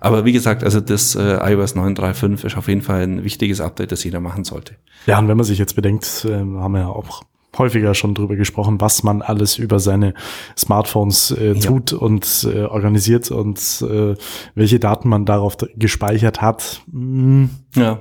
[0.00, 3.92] Aber wie gesagt, also das äh, iOS 9.3.5 ist auf jeden Fall ein wichtiges Update,
[3.92, 4.74] das jeder machen sollte.
[5.06, 7.22] Ja, und wenn man sich jetzt bedenkt, äh, haben wir ja auch
[7.58, 10.14] häufiger schon drüber gesprochen, was man alles über seine
[10.56, 11.98] Smartphones äh, tut ja.
[11.98, 14.14] und äh, organisiert und äh,
[14.54, 16.82] welche Daten man darauf gespeichert hat.
[16.90, 17.50] Hm.
[17.74, 18.00] Ja.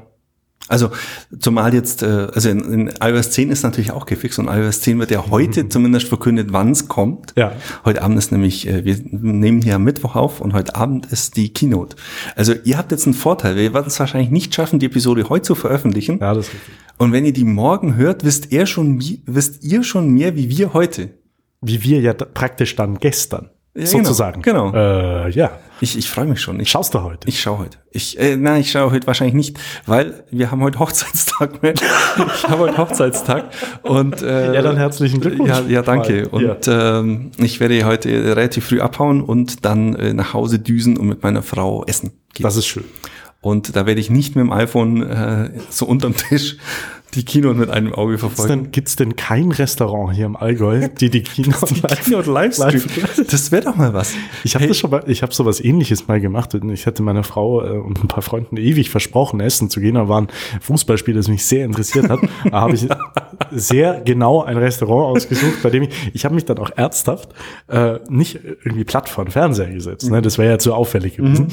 [0.67, 0.89] Also
[1.37, 4.99] zumal jetzt, äh, also in, in iOS 10 ist natürlich auch gefixt und iOS 10
[4.99, 5.71] wird ja heute mhm.
[5.71, 7.33] zumindest verkündet, wann es kommt.
[7.35, 7.53] Ja.
[7.83, 11.37] Heute Abend ist nämlich, äh, wir nehmen hier am Mittwoch auf und heute Abend ist
[11.37, 11.95] die Keynote.
[12.35, 15.43] Also ihr habt jetzt einen Vorteil, wir werden es wahrscheinlich nicht schaffen, die Episode heute
[15.43, 16.19] zu veröffentlichen.
[16.19, 16.73] Ja, das ist richtig.
[16.97, 20.73] Und wenn ihr die morgen hört, wisst ihr schon, wisst ihr schon mehr wie wir
[20.73, 21.09] heute.
[21.61, 23.49] Wie wir ja praktisch dann gestern.
[23.75, 24.41] Ja, sozusagen.
[24.41, 24.71] Genau.
[24.71, 25.25] genau.
[25.25, 25.51] Äh, ja.
[25.81, 26.59] Ich, ich freue mich schon.
[26.61, 27.27] Ich, Schaust du heute?
[27.27, 27.77] Ich schaue heute.
[27.91, 31.59] Ich, äh, nein, ich schaue heute wahrscheinlich nicht, weil wir haben heute Hochzeitstag.
[31.61, 33.49] ich habe heute Hochzeitstag
[33.83, 35.49] und äh, ja, dann herzlichen Glückwunsch.
[35.49, 36.29] Ja, ja danke.
[36.29, 36.99] Und ja.
[36.99, 41.23] Ähm, ich werde heute relativ früh abhauen und dann äh, nach Hause düsen und mit
[41.23, 42.13] meiner Frau essen.
[42.33, 42.43] Gehen.
[42.43, 42.85] Das ist schön.
[43.41, 46.57] Und da werde ich nicht mit dem iPhone äh, so unterm Tisch
[47.15, 48.71] die Keynote mit einem Auge verfolgen.
[48.71, 52.57] Gibt es denn, denn kein Restaurant hier im Allgäu, die die Keynote, die Keynote live,
[52.57, 54.13] live Das wäre doch mal was.
[54.43, 54.69] Ich habe hey.
[54.69, 56.53] das schon mal, ich habe sowas ähnliches mal gemacht.
[56.53, 59.95] Ich hatte meiner Frau äh, und ein paar Freunden ewig versprochen, essen zu gehen.
[59.95, 60.27] Da war ein
[60.61, 62.19] Fußballspiel, das mich sehr interessiert hat.
[62.45, 62.87] Da habe ich
[63.51, 67.29] sehr genau ein Restaurant ausgesucht, bei dem ich, ich habe mich dann auch ernsthaft
[67.67, 70.09] äh, nicht irgendwie platt vor den Fernseher gesetzt.
[70.09, 70.21] Ne?
[70.21, 71.47] Das wäre ja zu auffällig gewesen.
[71.47, 71.51] Mhm.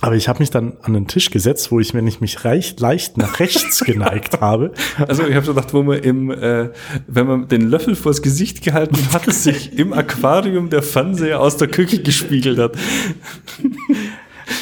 [0.00, 2.78] Aber ich habe mich dann an den Tisch gesetzt, wo ich, wenn ich mich reich,
[2.78, 4.72] leicht nach rechts geneigt habe.
[5.08, 6.70] Also ich habe so gedacht, wo man im, äh,
[7.08, 11.68] wenn man den Löffel vors Gesicht gehalten hat, sich im Aquarium der Fernseher aus der
[11.68, 12.76] Küche gespiegelt hat.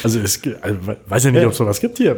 [0.02, 2.16] Also es also, weiß ja nicht, ob es sowas gibt hier.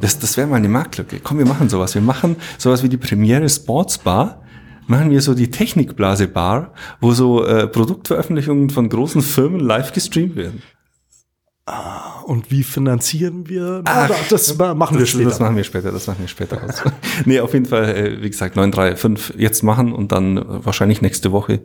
[0.00, 1.20] Das, das wäre mal eine Marktlücke.
[1.22, 1.94] Komm, wir machen sowas.
[1.94, 4.42] Wir machen sowas wie die Premiere Sports Bar
[4.88, 10.36] machen wir so die Technikblase Bar, wo so äh, Produktveröffentlichungen von großen Firmen live gestreamt
[10.36, 10.60] werden.
[11.64, 13.82] Ah, und wie finanzieren wir?
[13.84, 15.28] Ach, das machen wir später.
[15.28, 16.82] Das machen wir später, das machen wir später aus.
[17.24, 21.60] nee, auf jeden Fall, äh, wie gesagt, 935 jetzt machen und dann wahrscheinlich nächste Woche,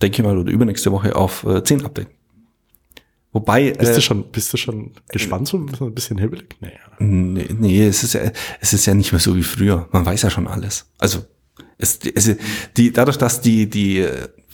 [0.00, 2.08] denke ich mal, oder übernächste Woche auf 10 äh, Update.
[3.32, 3.72] Wobei.
[3.72, 6.56] Bist äh, du schon, bist du schon gespannt, so ein bisschen hibbelig?
[6.60, 8.22] Nee, nee, nee, es ist ja,
[8.60, 9.88] es ist ja nicht mehr so wie früher.
[9.92, 10.90] Man weiß ja schon alles.
[10.98, 11.26] Also,
[11.76, 12.34] es, es,
[12.78, 14.06] die, dadurch, dass die, die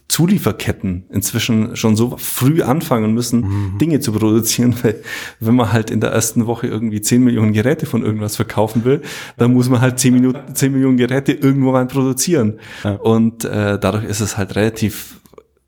[0.08, 3.78] Zulieferketten inzwischen schon so früh anfangen müssen, mhm.
[3.78, 5.02] Dinge zu produzieren, weil
[5.40, 9.00] wenn man halt in der ersten Woche irgendwie 10 Millionen Geräte von irgendwas verkaufen will,
[9.38, 12.58] dann muss man halt 10, Minuten, 10 Millionen Geräte irgendwo rein produzieren.
[12.84, 12.92] Ja.
[12.96, 15.20] Und äh, dadurch ist es halt relativ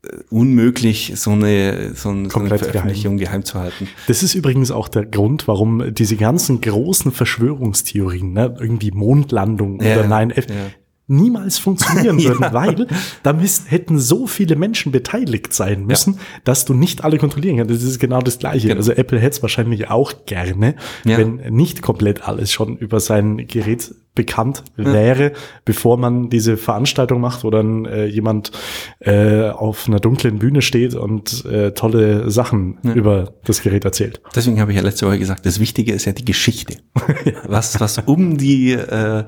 [0.03, 3.41] äh, unmöglich, so eine, so, ein, so eine Veröffentlichung geheim.
[3.41, 3.43] geheim.
[3.43, 3.87] zu halten.
[4.07, 9.97] Das ist übrigens auch der Grund, warum diese ganzen großen Verschwörungstheorien, ne, irgendwie Mondlandung ja,
[9.97, 10.55] oder 9-11, ja
[11.07, 12.53] niemals funktionieren würden, ja.
[12.53, 12.87] weil
[13.23, 16.19] da hätten so viele Menschen beteiligt sein müssen, ja.
[16.43, 17.73] dass du nicht alle kontrollieren kannst.
[17.73, 18.67] Das ist genau das Gleiche.
[18.67, 18.77] Genau.
[18.77, 21.17] Also Apple hätte es wahrscheinlich auch gerne, ja.
[21.17, 25.31] wenn nicht komplett alles schon über sein Gerät bekannt wäre, ja.
[25.63, 28.51] bevor man diese Veranstaltung macht, wo dann äh, jemand
[28.99, 32.93] äh, auf einer dunklen Bühne steht und äh, tolle Sachen ja.
[32.93, 34.19] über das Gerät erzählt.
[34.35, 36.77] Deswegen habe ich ja letzte Woche gesagt, das Wichtige ist ja die Geschichte.
[37.25, 37.33] ja.
[37.47, 39.23] Was, was um die, äh,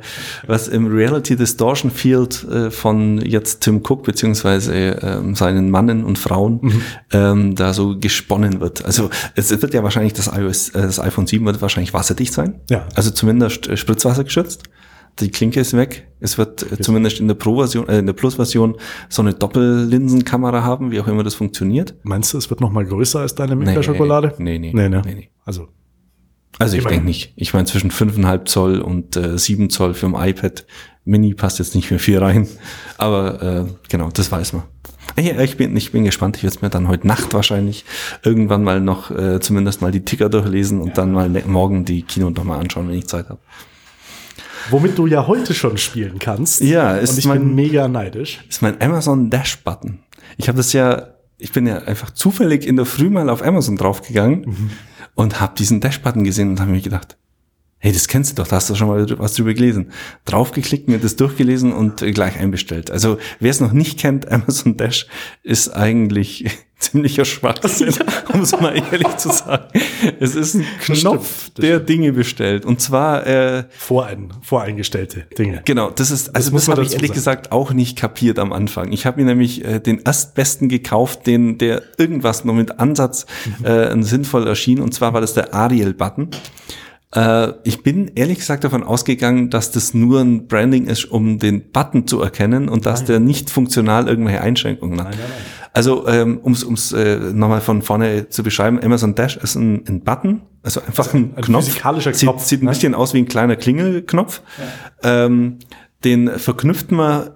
[0.47, 6.17] was im Reality Distortion Field äh, von jetzt Tim Cook beziehungsweise äh, seinen Mannen und
[6.17, 6.82] Frauen mhm.
[7.13, 8.84] ähm, da so gesponnen wird.
[8.84, 12.60] Also es wird ja wahrscheinlich das iOS, äh, das iPhone 7 wird wahrscheinlich wasserdicht sein.
[12.71, 12.88] Ja.
[12.95, 14.63] Also zumindest äh, Spritzwasser geschützt
[15.20, 16.08] die Klinke ist weg.
[16.20, 16.82] Es wird okay.
[16.82, 18.78] zumindest in der Pro-Version, äh, in der Plus-Version
[19.08, 21.96] so eine Doppellinsenkamera haben, wie auch immer das funktioniert.
[22.04, 24.34] Meinst du, es wird noch mal größer als deine Milka-Schokolade?
[24.38, 25.30] Nee, nee, nee, nee, nee, nee.
[25.46, 25.68] Also,
[26.58, 27.34] also ich denke nicht.
[27.36, 30.66] Ich meine, zwischen 5,5 Zoll und äh, 7 Zoll für ein iPad
[31.06, 32.48] Mini passt jetzt nicht mehr viel rein.
[32.98, 34.64] Aber äh, genau, das weiß man.
[35.18, 36.38] Ja, ich bin, ich bin gespannt.
[36.38, 37.86] Ich werde es mir dann heute Nacht wahrscheinlich
[38.24, 42.30] irgendwann mal noch äh, zumindest mal die Ticker durchlesen und dann mal morgen die Kino
[42.30, 43.40] noch mal anschauen, wenn ich Zeit habe.
[44.72, 46.62] Womit du ja heute schon spielen kannst.
[46.62, 48.44] Ja, ist Und ich mein, bin mega neidisch.
[48.50, 50.00] Ist mein Amazon Dash Button.
[50.38, 53.76] Ich habe das ja, ich bin ja einfach zufällig in der Früh mal auf Amazon
[53.76, 54.70] draufgegangen mhm.
[55.16, 57.18] und habe diesen Dash Button gesehen und habe mir gedacht,
[57.80, 59.92] hey, das kennst du doch, da hast du schon mal was drüber gelesen.
[60.26, 62.92] Draufgeklickt, mir das durchgelesen und gleich einbestellt.
[62.92, 65.08] Also wer es noch nicht kennt, Amazon Dash
[65.44, 66.46] ist eigentlich
[66.80, 67.94] ziemlicher Schwachsinn,
[68.34, 69.65] um es mal ehrlich zu sagen.
[70.20, 71.89] Es ist ein Knopf, der stimmt.
[71.89, 72.65] Dinge bestellt.
[72.65, 75.62] Und zwar äh, Vorein, voreingestellte Dinge.
[75.63, 77.15] Genau, das ist, also das, das habe ich ehrlich sagen.
[77.15, 78.92] gesagt auch nicht kapiert am Anfang.
[78.92, 83.26] Ich habe mir nämlich äh, den erstbesten gekauft, den der irgendwas noch mit Ansatz
[83.60, 83.65] mhm.
[83.65, 84.82] äh, sinnvoll erschien.
[84.82, 86.30] Und zwar war das der Ariel-Button.
[87.15, 91.72] Äh, ich bin ehrlich gesagt davon ausgegangen, dass das nur ein Branding ist, um den
[91.72, 93.08] Button zu erkennen und dass nein.
[93.08, 95.12] der nicht funktional irgendwelche Einschränkungen hat.
[95.12, 99.84] Nein, nein, Also um es äh, nochmal von vorne zu beschreiben, Amazon Dash ist ein,
[99.88, 101.65] ein Button, also einfach ein, ein Knopf.
[101.65, 102.41] Physikalischer Knopf.
[102.41, 102.72] Sieht, sieht ein ne?
[102.72, 104.41] bisschen aus wie ein kleiner Klingelknopf.
[105.04, 105.26] Ja.
[105.26, 105.60] Ähm,
[106.04, 107.32] den verknüpft man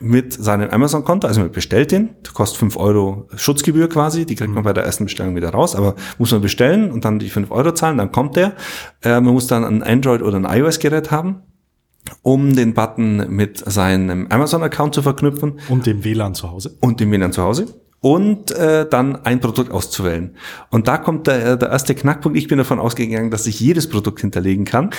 [0.00, 4.64] mit seinem Amazon-Konto, also man bestellt den, kostet fünf Euro Schutzgebühr quasi, die kriegt man
[4.64, 7.72] bei der ersten Bestellung wieder raus, aber muss man bestellen und dann die fünf Euro
[7.72, 8.54] zahlen, dann kommt der.
[9.02, 11.42] Äh, man muss dann ein Android- oder ein iOS-Gerät haben,
[12.22, 15.60] um den Button mit seinem Amazon-Account zu verknüpfen.
[15.68, 16.76] Und dem WLAN zu Hause.
[16.80, 17.66] Und dem WLAN zu Hause
[18.00, 20.34] und äh, dann ein Produkt auszuwählen.
[20.70, 22.38] Und da kommt der, der erste Knackpunkt.
[22.38, 24.90] Ich bin davon ausgegangen, dass ich jedes Produkt hinterlegen kann.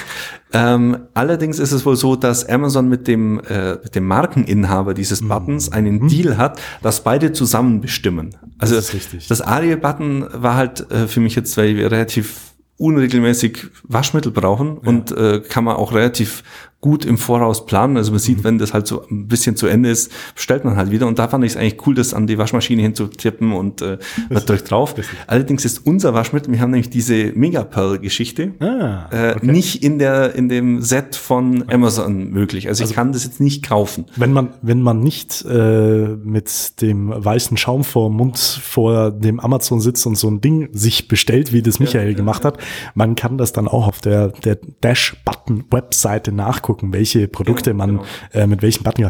[0.54, 5.22] Ähm, allerdings ist es wohl so, dass Amazon mit dem, äh, mit dem Markeninhaber dieses
[5.22, 5.30] mhm.
[5.30, 6.08] Buttons einen mhm.
[6.10, 8.36] Deal hat, dass beide zusammen bestimmen.
[8.60, 8.96] Also das,
[9.28, 14.90] das Ariel-Button war halt äh, für mich jetzt, weil wir relativ unregelmäßig Waschmittel brauchen ja.
[14.90, 16.44] und äh, kann man auch relativ
[16.82, 17.96] gut im Voraus planen.
[17.96, 18.44] Also man sieht, mhm.
[18.44, 21.08] wenn das halt so ein bisschen zu Ende ist, bestellt man halt wieder.
[21.08, 24.50] Und da fand ich es eigentlich cool, das an die Waschmaschine hinzutippen und äh, wird
[24.50, 24.96] durch drauf.
[25.28, 29.48] Allerdings ist unser Waschmittel, wir haben nämlich diese Megapearl-Geschichte, ah, äh, okay.
[29.48, 32.68] äh, nicht in der in dem Set von Amazon möglich.
[32.68, 34.06] Also, also, ich kann das jetzt nicht kaufen.
[34.16, 39.82] Wenn man wenn man nicht äh, mit dem weißen Schaum vor Mund vor dem Amazon
[39.82, 42.48] sitzt und so ein Ding sich bestellt, wie das Michael ja, gemacht ja.
[42.48, 42.58] hat,
[42.96, 47.90] man kann das dann auch auf der der Dash-Button-Webseite nachgucken nachgucken, welche Produkte genau, man
[47.98, 48.04] genau.
[48.34, 49.10] Äh, mit welchen Button.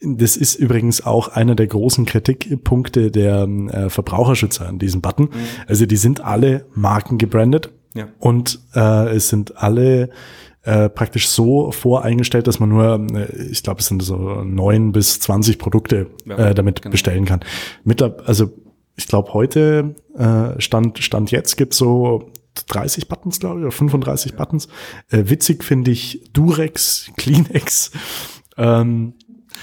[0.00, 5.26] Das ist übrigens auch einer der großen Kritikpunkte der äh, Verbraucherschützer an diesem Button.
[5.26, 5.30] Mhm.
[5.66, 8.06] Also die sind alle Marken gebrandet ja.
[8.18, 10.10] und äh, es sind alle
[10.62, 15.18] äh, praktisch so voreingestellt, dass man nur, äh, ich glaube, es sind so neun bis
[15.18, 16.92] zwanzig Produkte ja, äh, damit genau.
[16.92, 17.40] bestellen kann.
[17.84, 18.50] Mittler, also
[18.94, 22.30] ich glaube, heute äh, stand, stand jetzt gibt so
[22.66, 24.38] 30 Buttons, glaube ich, oder 35 ja.
[24.38, 24.68] Buttons.
[25.10, 27.92] Äh, witzig finde ich Durex, Kleenex.
[28.56, 29.14] Ähm,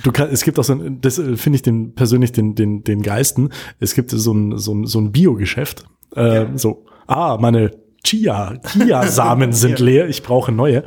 [0.03, 2.83] Du kann, es gibt auch so ein, das äh, finde ich den persönlich den, den,
[2.83, 3.49] den Geisten.
[3.79, 5.85] Es gibt so ein, so ein, so ein Bio-Geschäft.
[6.15, 6.57] Äh, ja.
[6.57, 7.71] So, ah, meine
[8.03, 9.85] Chia, Chia-Samen sind ja.
[9.85, 10.83] leer, ich brauche neue.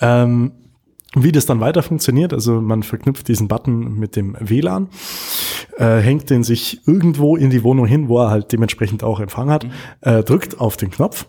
[0.00, 0.52] Ähm,
[1.14, 4.88] wie das dann weiter funktioniert, also man verknüpft diesen Button mit dem WLAN,
[5.76, 9.50] äh, hängt den sich irgendwo in die Wohnung hin, wo er halt dementsprechend auch Empfang
[9.50, 9.70] hat, mhm.
[10.00, 11.26] äh, drückt auf den Knopf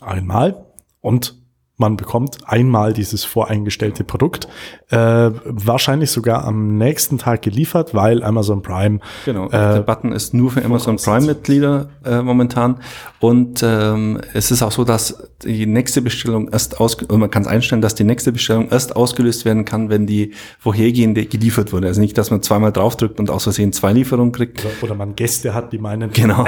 [0.00, 0.66] einmal
[1.00, 1.43] und
[1.76, 4.46] man bekommt einmal dieses voreingestellte Produkt,
[4.90, 4.96] äh,
[5.44, 9.00] wahrscheinlich sogar am nächsten Tag geliefert, weil Amazon Prime.
[9.24, 12.76] Genau, äh, der Button ist nur für Amazon Prime-Mitglieder äh, momentan.
[13.18, 17.48] Und ähm, es ist auch so, dass die nächste Bestellung erst aus, man kann es
[17.48, 21.88] einstellen, dass die nächste Bestellung erst ausgelöst werden kann, wenn die vorhergehende geliefert wurde.
[21.88, 24.64] Also nicht, dass man zweimal draufdrückt und aus Versehen zwei Lieferungen kriegt.
[24.64, 26.12] Oder, oder man Gäste hat, die meinen.
[26.12, 26.44] Genau.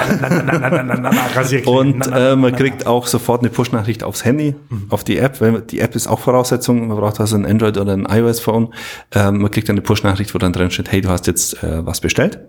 [1.67, 4.87] und äh, man kriegt auch sofort eine Push-Nachricht aufs Handy, mhm.
[4.91, 7.79] auf die die App, weil die App ist auch Voraussetzung, man braucht also ein Android
[7.79, 8.73] oder ein iOS-Phone.
[9.13, 12.01] Ähm, man kriegt eine Push-Nachricht, wo dann drin steht, hey, du hast jetzt äh, was
[12.01, 12.41] bestellt.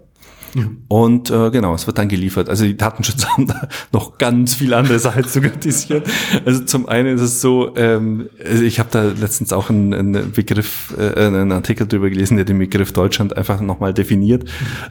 [0.53, 0.83] Mhm.
[0.87, 2.49] Und äh, genau, es wird dann geliefert.
[2.49, 6.03] Also die Datenschützer haben da noch ganz viel andere Sachen zu kritisieren.
[6.45, 10.31] Also zum einen ist es so, ähm, also ich habe da letztens auch einen, einen
[10.31, 14.43] Begriff, äh, einen Artikel drüber gelesen, der den Begriff Deutschland einfach nochmal definiert.
[14.43, 14.49] Mhm.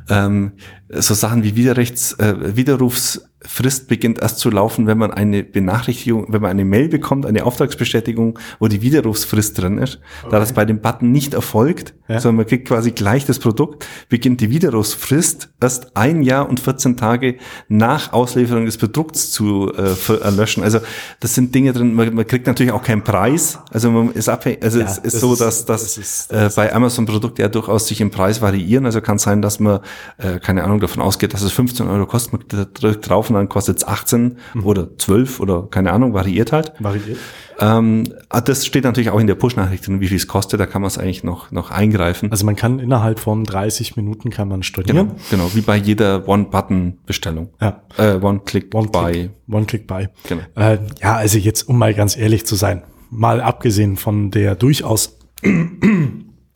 [0.09, 0.53] Ähm,
[0.89, 6.27] so Sachen wie Widerrechts, äh, Widerrufs Frist beginnt erst zu laufen, wenn man eine Benachrichtigung,
[6.29, 10.01] wenn man eine Mail bekommt, eine Auftragsbestätigung, wo die Widerrufsfrist drin ist.
[10.23, 10.31] Okay.
[10.31, 12.21] Da das bei dem Button nicht erfolgt, ja.
[12.21, 16.97] sondern man kriegt quasi gleich das Produkt, beginnt die Widerrufsfrist erst ein Jahr und 14
[16.97, 17.37] Tage
[17.69, 20.63] nach Auslieferung des Produkts zu äh, erlöschen.
[20.63, 20.81] Also
[21.21, 23.59] das sind Dinge drin, man, man, kriegt natürlich auch keinen Preis.
[23.71, 26.57] Also man ist abhängig, also ja, es ist so, dass, dass das ist, das äh,
[26.57, 28.87] bei Amazon Produkte ja durchaus sich im Preis variieren.
[28.87, 29.81] Also kann sein, dass man,
[30.19, 33.79] äh, keine Ahnung, davon ausgeht, dass es 15 Euro kostet, man drückt drauf dann kostet
[33.79, 34.65] es 18 mhm.
[34.65, 36.73] oder 12 oder keine Ahnung, variiert halt.
[36.79, 37.19] Variiert.
[37.59, 40.67] Ähm, ah, das steht natürlich auch in der Push-Nachricht drin, wie viel es kostet, da
[40.67, 42.31] kann man es eigentlich noch, noch eingreifen.
[42.31, 45.09] Also man kann innerhalb von 30 Minuten kann man stornieren.
[45.09, 47.51] Genau, genau wie bei jeder One-Button-Bestellung.
[47.61, 47.83] Ja.
[47.97, 49.31] Äh, One-Click-Buy.
[49.51, 50.09] One-Click-Buy.
[50.29, 50.43] Genau.
[50.55, 55.19] Äh, ja, also jetzt, um mal ganz ehrlich zu sein, mal abgesehen von der durchaus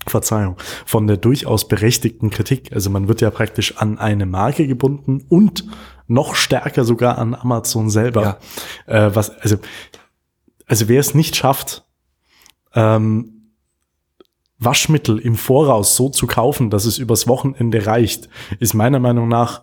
[0.07, 2.73] Verzeihung, von der durchaus berechtigten Kritik.
[2.73, 5.65] Also man wird ja praktisch an eine Marke gebunden und
[6.07, 8.39] noch stärker sogar an Amazon selber.
[8.87, 9.07] Ja.
[9.07, 9.57] Äh, was, also,
[10.67, 11.85] also wer es nicht schafft,
[12.75, 13.53] ähm,
[14.59, 19.63] Waschmittel im Voraus so zu kaufen, dass es übers Wochenende reicht, ist meiner Meinung nach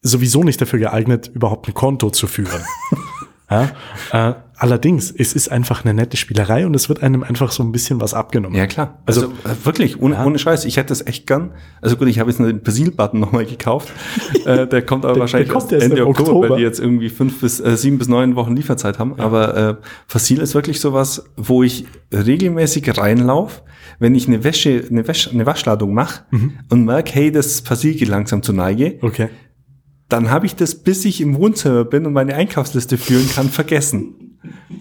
[0.00, 2.62] sowieso nicht dafür geeignet, überhaupt ein Konto zu führen.
[3.50, 3.70] Ja?
[4.12, 7.70] Äh, allerdings, es ist einfach eine nette Spielerei und es wird einem einfach so ein
[7.70, 8.56] bisschen was abgenommen.
[8.56, 8.98] Ja, klar.
[9.06, 10.24] Also, also äh, wirklich, ohne, ja.
[10.24, 11.52] ohne Scheiß, ich hätte das echt gern.
[11.80, 13.92] Also gut, ich habe jetzt einen Persil-Button nochmal gekauft.
[14.44, 17.08] äh, der kommt aber der, wahrscheinlich der kommt Ende Oktober, Oktober, weil die jetzt irgendwie
[17.08, 19.14] fünf bis äh, sieben bis neun Wochen Lieferzeit haben.
[19.16, 19.24] Ja.
[19.24, 19.76] Aber äh,
[20.08, 23.62] Fossil ist wirklich sowas, wo ich regelmäßig reinlaufe,
[23.98, 26.58] wenn ich eine Wäsche, eine, Wäsche, eine Waschladung mache mhm.
[26.68, 28.98] und merke, hey, das Fossil geht langsam zu Neige.
[29.02, 29.28] Okay
[30.08, 34.25] dann habe ich das, bis ich im Wohnzimmer bin und meine Einkaufsliste führen kann, vergessen.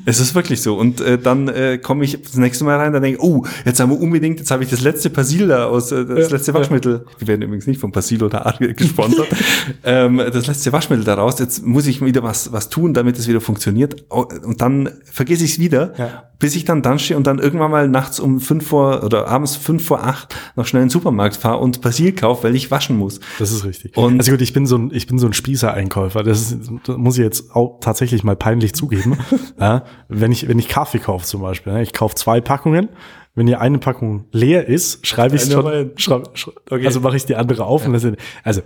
[0.06, 0.78] Es ist wirklich so.
[0.78, 3.80] Und äh, dann äh, komme ich das nächste Mal rein, dann denke ich, oh, jetzt
[3.80, 7.06] haben wir unbedingt, jetzt habe ich das letzte Persil da aus, äh, das letzte Waschmittel.
[7.18, 9.28] Wir werden übrigens nicht von Persil oder Ariel gesponsert.
[9.84, 11.40] ähm, das letzte Waschmittel daraus.
[11.40, 14.06] Jetzt muss ich wieder was, was tun, damit es wieder funktioniert.
[14.10, 16.24] Und dann vergesse ich es wieder, ja.
[16.40, 19.56] bis ich dann dann stehe und dann irgendwann mal nachts um fünf vor oder abends
[19.56, 22.98] fünf vor acht noch schnell in den Supermarkt fahre und Persil kaufe, weil ich waschen
[22.98, 23.20] muss.
[23.40, 23.96] Das ist richtig.
[23.98, 26.24] Und also gut, ich bin so ein, ich bin so ein Spießer-Einkäufer.
[26.24, 29.18] Das, ist, das muss ich jetzt auch tatsächlich mal peinlich zugeben.
[29.60, 32.90] ja, wenn ich, wenn ich Kaffee kaufe zum Beispiel, ne, ich kaufe zwei Packungen,
[33.36, 36.86] wenn die eine Packung leer ist, schreibe ich es schon, schreib, schreib, okay.
[36.86, 37.90] also mache ich die andere auf ja.
[37.90, 38.62] und sind, also,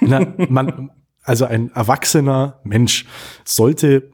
[0.00, 0.90] na, man,
[1.22, 3.06] also ein erwachsener Mensch
[3.44, 4.10] sollte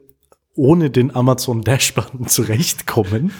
[0.55, 3.31] ohne den Amazon Dashbutton zurechtkommen.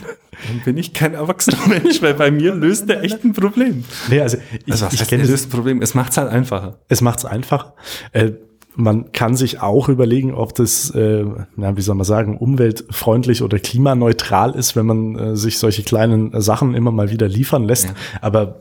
[0.47, 3.83] Dann bin ich kein erwachsener Mensch, weil bei mir löst der echt ein Problem.
[4.09, 5.81] Nee, also ich, also ich kenne das Problem.
[5.81, 6.79] Es macht es halt einfacher.
[6.87, 7.75] Es macht es einfacher.
[8.13, 8.31] Äh,
[8.75, 13.59] man kann sich auch überlegen, ob das, äh, na, wie soll man sagen, umweltfreundlich oder
[13.59, 17.85] klimaneutral ist, wenn man äh, sich solche kleinen Sachen immer mal wieder liefern lässt.
[17.85, 17.93] Ja.
[18.21, 18.59] Aber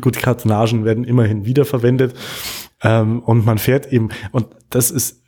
[0.00, 2.14] gut, Kartonagen werden immerhin wiederverwendet.
[2.82, 5.22] Ähm, und man fährt eben, und das ist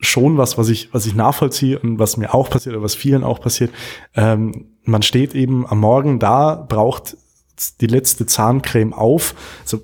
[0.00, 3.22] schon was, was ich, was ich nachvollziehe und was mir auch passiert oder was vielen
[3.22, 3.70] auch passiert.
[4.14, 7.16] Ähm, man steht eben am Morgen da, braucht
[7.80, 9.34] die letzte Zahncreme auf.
[9.64, 9.80] So,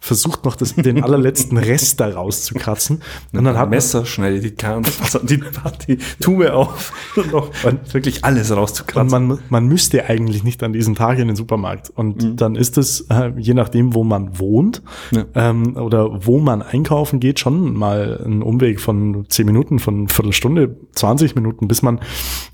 [0.00, 3.02] versucht noch das, den allerletzten Rest da rauszukratzen.
[3.32, 5.40] Und dann hat Messer schnell die, die,
[5.88, 9.12] die Tube auf und noch und wirklich alles rauszukratzen.
[9.12, 11.90] Und man, man müsste eigentlich nicht an diesen Tag in den Supermarkt.
[11.90, 12.36] Und mhm.
[12.36, 15.24] dann ist es, äh, je nachdem, wo man wohnt ja.
[15.34, 20.76] ähm, oder wo man einkaufen geht, schon mal ein Umweg von zehn Minuten, von Viertelstunde,
[20.92, 22.00] 20 Minuten, bis man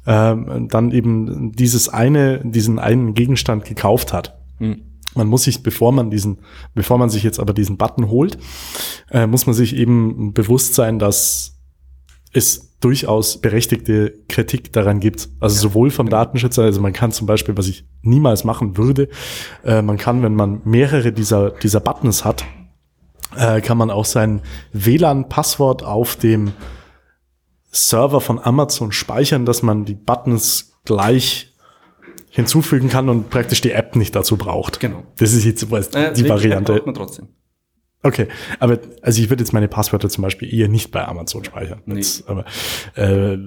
[0.07, 4.38] ähm, dann eben dieses eine, diesen einen Gegenstand gekauft hat.
[4.59, 4.93] Mhm.
[5.14, 6.38] Man muss sich, bevor man diesen,
[6.74, 8.38] bevor man sich jetzt aber diesen Button holt,
[9.11, 11.55] äh, muss man sich eben bewusst sein, dass
[12.33, 15.29] es durchaus berechtigte Kritik daran gibt.
[15.40, 16.18] Also ja, sowohl vom genau.
[16.18, 19.09] Datenschützer, also man kann zum Beispiel, was ich niemals machen würde,
[19.64, 22.44] äh, man kann, wenn man mehrere dieser, dieser Buttons hat,
[23.37, 26.53] äh, kann man auch sein WLAN-Passwort auf dem
[27.70, 31.54] Server von Amazon speichern, dass man die Buttons gleich
[32.35, 34.81] hinzufügen kann und praktisch die App nicht dazu braucht.
[34.81, 35.05] Genau.
[35.18, 36.83] Das ist jetzt weißt, äh, die Variante.
[36.85, 37.29] Man trotzdem.
[38.03, 38.27] Okay,
[38.59, 41.81] aber also ich würde jetzt meine Passwörter zum Beispiel eher nicht bei Amazon speichern.
[41.87, 41.97] Nee.
[41.97, 42.44] Jetzt, aber
[42.97, 43.38] äh,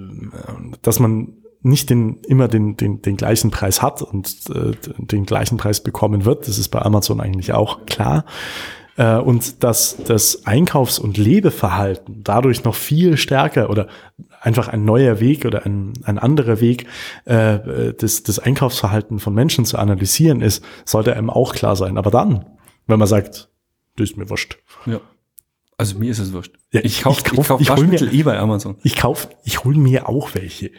[0.82, 5.58] dass man nicht den, immer den, den, den gleichen Preis hat und äh, den gleichen
[5.58, 8.24] Preis bekommen wird, das ist bei Amazon eigentlich auch klar.
[8.98, 13.86] Äh, und dass das Einkaufs- und Lebeverhalten dadurch noch viel stärker oder
[14.40, 16.86] einfach ein neuer Weg oder ein, ein anderer Weg,
[17.24, 21.96] äh, das, das Einkaufsverhalten von Menschen zu analysieren ist, sollte einem auch klar sein.
[21.96, 22.44] Aber dann,
[22.88, 23.48] wenn man sagt,
[23.96, 24.58] das ist mir wurscht.
[24.84, 25.00] Ja.
[25.80, 26.56] Also mir ist es wurscht.
[26.72, 28.74] Ja, ich kaufe ich kauf, ich kauf ich Waschmittel eh bei Amazon.
[28.82, 30.72] Ich kauf, ich hole mir auch welche.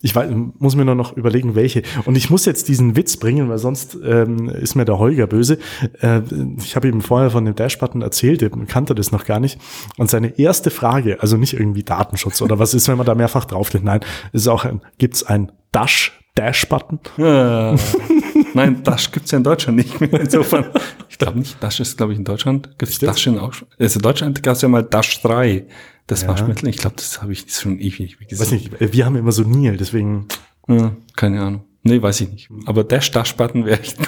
[0.00, 1.82] Ich weiß, muss mir nur noch überlegen, welche.
[2.06, 5.58] Und ich muss jetzt diesen Witz bringen, weil sonst ähm, ist mir der Holger böse.
[6.00, 6.22] Äh,
[6.56, 9.60] ich habe ihm vorher von dem Dash-Button erzählt, der kannte das noch gar nicht.
[9.98, 13.44] Und seine erste Frage, also nicht irgendwie Datenschutz oder was ist, wenn man da mehrfach
[13.44, 13.84] draufklickt.
[13.84, 14.00] Nein,
[14.32, 17.00] ist auch ein, gibt's ein Dash Dash-Button?
[17.16, 17.74] Ja.
[18.54, 20.20] Nein, Dash gibt's ja in Deutschland nicht mehr.
[20.20, 20.66] Insofern,
[21.08, 21.62] ich glaube nicht.
[21.62, 22.78] Dash ist, glaube ich, in Deutschland.
[22.78, 23.68] Gibt's Dash in auch schon.
[23.78, 25.66] Also in Deutschland gab's ja mal Dash 3,
[26.06, 26.28] das ja.
[26.28, 26.68] Waschmittel.
[26.68, 28.38] Ich glaube, das habe ich schon ewig gesehen.
[28.38, 30.26] Weiß nicht, wir haben immer so Nil, deswegen.
[30.68, 31.64] Ja, keine Ahnung.
[31.82, 32.48] Nee, weiß ich nicht.
[32.66, 33.98] Aber Dash, Dash-Button wäre echt.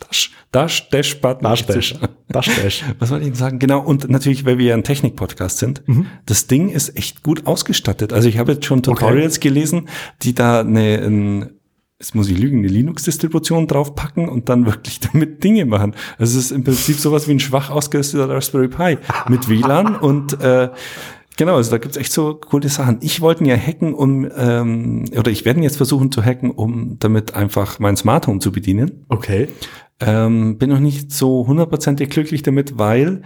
[0.00, 1.42] Dash, Dash, Dash, Button.
[1.42, 1.94] Dash, Dash.
[2.28, 2.84] Dash, Dash.
[2.98, 3.58] Was wollte ich sagen?
[3.58, 3.80] Genau.
[3.80, 5.86] Und natürlich, weil wir ja ein Technik-Podcast sind.
[5.86, 6.06] Mhm.
[6.24, 8.12] Das Ding ist echt gut ausgestattet.
[8.12, 9.48] Also ich habe jetzt schon Tutorials okay.
[9.48, 9.88] gelesen,
[10.22, 11.50] die da eine, ein,
[12.00, 15.94] jetzt muss ich lügen, eine Linux-Distribution draufpacken und dann wirklich damit Dinge machen.
[16.18, 20.40] Also es ist im Prinzip sowas wie ein schwach ausgerüsteter Raspberry Pi mit WLAN und
[20.40, 20.70] äh,
[21.36, 22.98] Genau, also da gibt's echt so coole Sachen.
[23.00, 27.34] Ich wollte ja hacken, um ähm, oder ich werde jetzt versuchen zu hacken, um damit
[27.34, 29.04] einfach mein Smart Home zu bedienen.
[29.08, 29.46] Okay.
[30.00, 33.22] Ähm, bin noch nicht so hundertprozentig glücklich damit, weil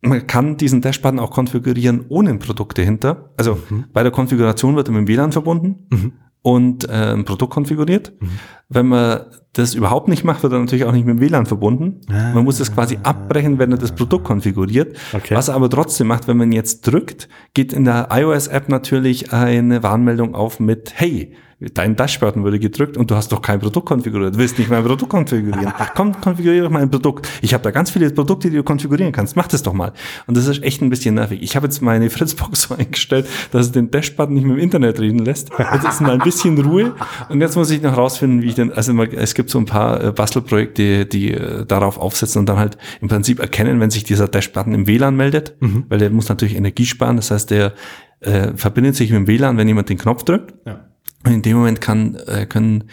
[0.00, 3.30] man kann diesen Dashbutton auch konfigurieren ohne ein Produkt dahinter.
[3.36, 3.84] Also mhm.
[3.92, 5.86] bei der Konfiguration wird er mit dem WLAN verbunden.
[5.90, 6.12] Mhm
[6.44, 8.12] und äh, ein Produkt konfiguriert.
[8.20, 8.28] Mhm.
[8.68, 9.20] Wenn man
[9.54, 12.02] das überhaupt nicht macht, wird er natürlich auch nicht mit dem WLAN verbunden.
[12.10, 14.94] Ah, man muss das quasi abbrechen, wenn er das Produkt konfiguriert.
[15.14, 15.34] Okay.
[15.34, 19.82] Was er aber trotzdem macht, wenn man jetzt drückt, geht in der iOS-App natürlich eine
[19.82, 24.34] Warnmeldung auf mit Hey, dein Dashbutton wurde gedrückt und du hast doch kein Produkt konfiguriert.
[24.34, 25.72] Du willst nicht mein Produkt konfigurieren.
[25.94, 27.28] Komm, konfiguriere doch mal ein Produkt.
[27.42, 29.36] Ich habe da ganz viele Produkte, die du konfigurieren kannst.
[29.36, 29.92] Mach das doch mal.
[30.26, 31.42] Und das ist echt ein bisschen nervig.
[31.42, 35.00] Ich habe jetzt meine Fritzbox so eingestellt, dass es den Dashbutton nicht mit dem Internet
[35.00, 35.50] reden lässt.
[35.58, 36.94] Jetzt ist mal ein bisschen Ruhe.
[37.28, 40.02] Und jetzt muss ich noch rausfinden, wie ich denn, also es gibt so ein paar
[40.02, 44.28] äh, Bastelprojekte, die äh, darauf aufsetzen und dann halt im Prinzip erkennen, wenn sich dieser
[44.28, 45.84] Dashbutton im WLAN meldet, mhm.
[45.88, 47.16] weil der muss natürlich Energie sparen.
[47.16, 47.74] Das heißt, der
[48.20, 50.54] äh, verbindet sich mit dem WLAN, wenn jemand den Knopf drückt.
[50.66, 50.80] Ja.
[51.26, 52.84] In dem Moment kann, äh, können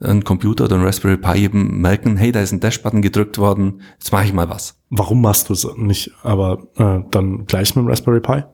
[0.00, 3.80] ein Computer oder ein Raspberry Pi eben merken, hey, da ist ein Dash-Button gedrückt worden,
[3.98, 4.78] jetzt mache ich mal was.
[4.90, 8.44] Warum machst du es nicht, aber äh, dann gleich mit dem Raspberry Pi?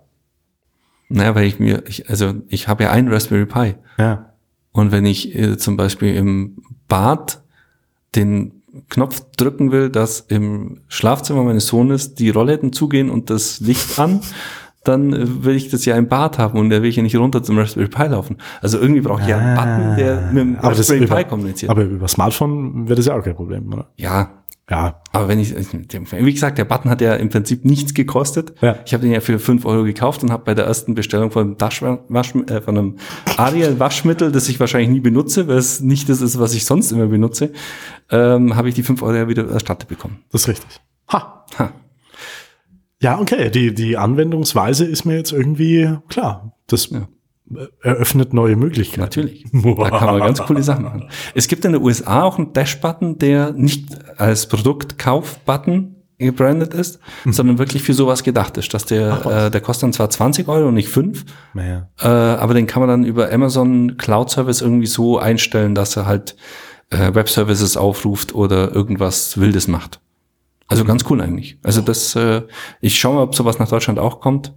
[1.08, 3.74] Naja, weil ich mir, ich, also ich habe ja einen Raspberry Pi.
[3.98, 4.32] Ja.
[4.72, 7.42] Und wenn ich äh, zum Beispiel im Bad
[8.14, 13.98] den Knopf drücken will, dass im Schlafzimmer meines Sohnes die Rollläden zugehen und das Licht
[13.98, 14.20] an
[14.84, 17.16] dann äh, will ich das ja im Bad haben und der will ich ja nicht
[17.16, 18.36] runter zum Raspberry Pi laufen.
[18.60, 21.70] Also irgendwie brauche ich ja einen Button, der mit dem aber Raspberry Pi kommuniziert.
[21.70, 23.86] Aber über Smartphone wäre das ja auch kein Problem, oder?
[23.96, 24.44] Ja.
[24.70, 25.02] Ja.
[25.12, 28.54] Aber wenn ich, wie gesagt, der Button hat ja im Prinzip nichts gekostet.
[28.62, 28.76] Ja.
[28.86, 31.42] Ich habe den ja für fünf Euro gekauft und habe bei der ersten Bestellung von
[31.42, 32.96] einem, Dash Wasch, äh, von einem
[33.36, 36.92] Ariel Waschmittel, das ich wahrscheinlich nie benutze, weil es nicht das ist, was ich sonst
[36.92, 37.52] immer benutze,
[38.10, 40.24] ähm, habe ich die fünf Euro ja wieder erstattet bekommen.
[40.32, 40.80] Das ist richtig.
[41.12, 41.44] Ha.
[41.58, 41.72] Ha.
[43.04, 43.50] Ja, okay.
[43.50, 46.56] Die, die Anwendungsweise ist mir jetzt irgendwie klar.
[46.68, 47.06] Das ja.
[47.82, 49.02] eröffnet neue Möglichkeiten.
[49.02, 49.44] Natürlich.
[49.52, 51.10] Da kann man ganz coole Sachen machen.
[51.34, 53.88] Es gibt in den USA auch einen Dash-Button, der nicht
[54.18, 57.32] als Produktkauf-Button gebrandet ist, mhm.
[57.34, 60.48] sondern wirklich für sowas gedacht ist, dass der, Ach, äh, der kostet dann zwar 20
[60.48, 61.90] Euro und nicht 5, naja.
[62.00, 66.06] äh, aber den kann man dann über Amazon Cloud Service irgendwie so einstellen, dass er
[66.06, 66.36] halt
[66.88, 70.00] äh, Web Services aufruft oder irgendwas Wildes macht.
[70.68, 71.58] Also ganz cool eigentlich.
[71.62, 72.42] Also das, äh,
[72.80, 74.52] ich schaue mal, ob sowas nach Deutschland auch kommt.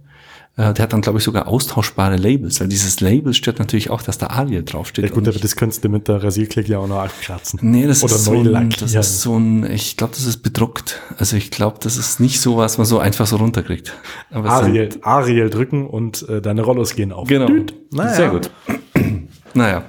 [0.56, 4.02] Äh, der hat dann, glaube ich, sogar austauschbare Labels, weil dieses Label stört natürlich auch,
[4.02, 5.04] dass da Ariel draufsteht.
[5.04, 7.60] Ja gut, aber das könntest du mit der Rasierklick ja auch noch abkratzen.
[7.62, 11.00] Nee, das Oder ist so ein, das ist so ein, ich glaube, das ist bedruckt.
[11.16, 13.92] Also ich glaube, das ist nicht so, was man so einfach so runterkriegt.
[14.30, 17.28] Aber Ariel, Ariel drücken und äh, deine Rollos gehen auf.
[17.28, 17.48] Genau.
[17.92, 18.14] Naja.
[18.14, 18.50] Sehr gut.
[19.54, 19.84] naja.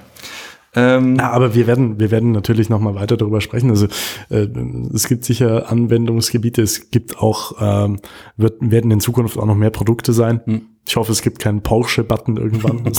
[0.74, 3.70] Ähm, ja, aber wir werden, wir werden natürlich noch mal weiter darüber sprechen.
[3.70, 3.86] Also
[4.28, 4.46] äh,
[4.94, 6.62] es gibt sicher Anwendungsgebiete.
[6.62, 7.98] Es gibt auch ähm,
[8.36, 10.40] wird, werden in Zukunft auch noch mehr Produkte sein.
[10.44, 10.62] Hm.
[10.86, 12.82] Ich hoffe, es gibt keinen Porsche-Button irgendwann.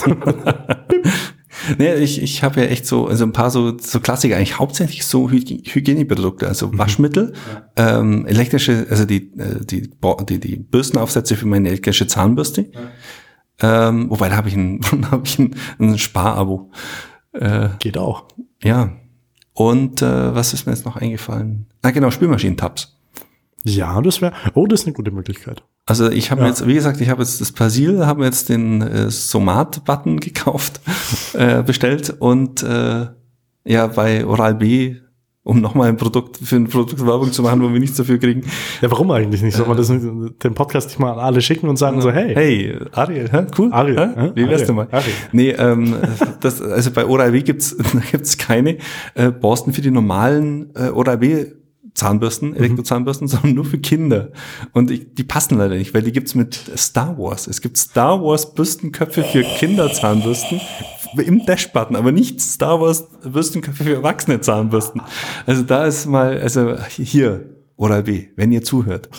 [1.77, 5.05] nee, ich, ich habe ja echt so, also ein paar so, so Klassiker, eigentlich hauptsächlich
[5.05, 6.77] so Hygieneprodukte, also mhm.
[6.77, 7.33] Waschmittel,
[7.77, 7.99] ja.
[7.99, 9.89] ähm, elektrische, also die, äh, die,
[10.29, 12.69] die, die Bürstenaufsätze für meine elektrische Zahnbürste.
[12.73, 13.89] Ja.
[13.89, 16.71] Ähm, wobei da habe ich ein, hab ich ein, ein Sparabo.
[17.33, 18.25] Äh, Geht auch.
[18.63, 18.91] Ja.
[19.53, 21.67] Und äh, was ist mir jetzt noch eingefallen?
[21.81, 22.97] Ah, genau, Spülmaschinentabs.
[23.63, 25.63] Ja, das wäre, oh, das ist eine gute Möglichkeit.
[25.85, 26.47] Also ich habe ja.
[26.47, 30.81] jetzt, wie gesagt, ich habe jetzt das Persil, habe jetzt den äh, Somat-Button gekauft,
[31.33, 33.07] äh, bestellt und äh,
[33.63, 34.95] ja, bei Oral-B
[35.43, 38.43] um nochmal ein Produkt für ein Produkt Werbung zu machen, wo wir nichts dafür kriegen.
[38.81, 39.57] Ja, warum eigentlich nicht?
[39.57, 42.77] Soll man das, den Podcast nicht mal an alle schicken und sagen so, hey, hey,
[42.91, 43.47] Ariel, hä?
[43.57, 44.31] cool, Ariel, hä?
[44.35, 44.87] wie wär's denn mal?
[44.91, 45.13] Ariel.
[45.31, 45.95] Nee, ähm,
[46.41, 47.75] das, also bei Oral-B gibt's,
[48.11, 48.77] gibt's keine
[49.15, 51.45] äh, Borsten für die normalen äh, Oral-B
[51.93, 52.55] Zahnbürsten, mhm.
[52.55, 54.31] Elektrozahnbürsten, sondern nur für Kinder.
[54.73, 57.47] Und ich, die passen leider nicht, weil die gibt's mit Star Wars.
[57.47, 60.61] Es gibt Star Wars Bürstenköpfe für Kinderzahnbürsten
[61.17, 65.01] im Dashbutton, aber nicht Star Wars Bürstenköpfe für erwachsene Zahnbürsten.
[65.45, 69.09] Also da ist mal, also hier, Oral B, wenn ihr zuhört.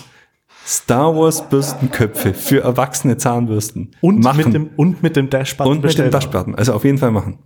[0.65, 3.91] Star Wars Bürstenköpfe für erwachsene Zahnbürsten.
[4.01, 4.45] Und machen.
[4.45, 5.73] mit dem, und mit dem Dashbutton.
[5.73, 6.55] Und mit dem Dashbutton.
[6.55, 7.39] Also auf jeden Fall machen.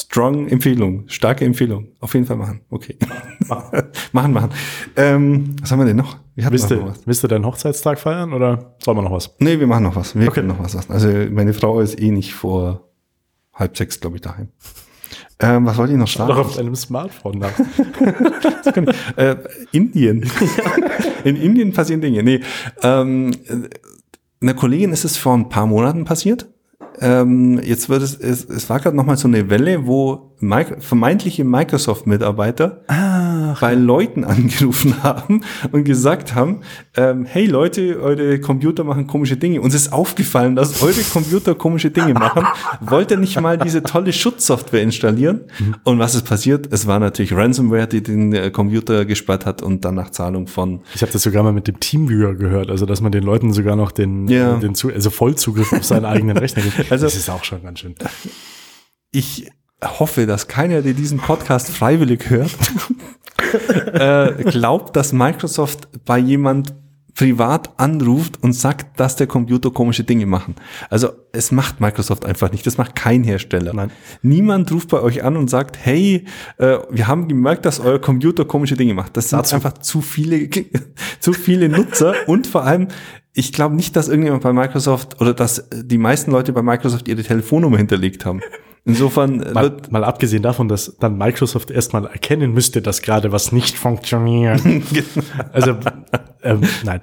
[0.00, 1.88] Strong Empfehlung, starke Empfehlung.
[1.98, 2.60] Auf jeden Fall machen.
[2.70, 2.96] Okay.
[4.12, 4.50] machen, machen.
[4.94, 6.18] Ähm, was haben wir denn noch?
[6.36, 7.04] Wir willst, du, was.
[7.04, 9.34] willst du deinen Hochzeitstag feiern oder sollen wir noch was?
[9.40, 10.14] Nee, wir machen noch was.
[10.14, 10.36] Wir okay.
[10.36, 10.88] können noch was.
[10.88, 12.88] Also meine Frau ist eh nicht vor
[13.52, 14.50] halb sechs, glaube ich, daheim.
[15.40, 16.28] Ähm, was wollte ich noch sagen?
[16.28, 17.58] Doch auf deinem Smartphone nach.
[19.16, 19.36] äh,
[19.72, 20.30] Indien.
[21.24, 22.22] In Indien passieren Dinge.
[22.22, 22.40] Nee,
[22.82, 23.32] ähm,
[24.40, 26.48] einer Kollegin ist es vor ein paar Monaten passiert.
[27.00, 31.44] Ähm, jetzt wird es, es, es war gerade noch mal so eine Welle, wo vermeintliche
[31.44, 32.82] Microsoft-Mitarbeiter
[33.60, 36.60] bei Leuten angerufen haben und gesagt haben,
[36.96, 39.60] ähm, hey Leute, eure Computer machen komische Dinge.
[39.60, 42.46] Uns ist aufgefallen, dass eure Computer komische Dinge machen.
[42.80, 45.42] Wollt ihr nicht mal diese tolle Schutzsoftware installieren?
[45.58, 45.76] Mhm.
[45.84, 46.72] Und was ist passiert?
[46.72, 50.82] Es war natürlich Ransomware, die den äh, Computer gesperrt hat und dann nach Zahlung von...
[50.94, 53.76] Ich habe das sogar mal mit dem Teamviewer gehört, also dass man den Leuten sogar
[53.76, 54.56] noch den, ja.
[54.56, 56.78] den also Vollzugriff auf seinen eigenen Rechner gibt.
[56.90, 57.94] Also, das ist auch schon ganz schön.
[59.12, 59.50] ich
[59.82, 62.56] hoffe, dass keiner, der diesen Podcast freiwillig hört,
[63.92, 66.74] äh, glaubt, dass Microsoft bei jemand
[67.18, 70.54] privat anruft und sagt, dass der Computer komische Dinge machen.
[70.88, 72.64] Also es macht Microsoft einfach nicht.
[72.64, 73.74] Das macht kein Hersteller.
[73.74, 73.90] Nein.
[74.22, 76.26] Niemand ruft bei euch an und sagt, hey,
[76.58, 79.16] äh, wir haben gemerkt, dass euer Computer komische Dinge macht.
[79.16, 80.48] Das sind einfach zu viele,
[81.20, 82.86] zu viele Nutzer und vor allem,
[83.32, 87.24] ich glaube nicht, dass irgendjemand bei Microsoft oder dass die meisten Leute bei Microsoft ihre
[87.24, 88.40] Telefonnummer hinterlegt haben.
[88.88, 93.32] Insofern äh, Mal, wird mal abgesehen davon, dass dann Microsoft erstmal erkennen müsste, dass gerade
[93.32, 94.62] was nicht funktioniert.
[95.52, 95.76] also,
[96.42, 97.00] ähm, nein,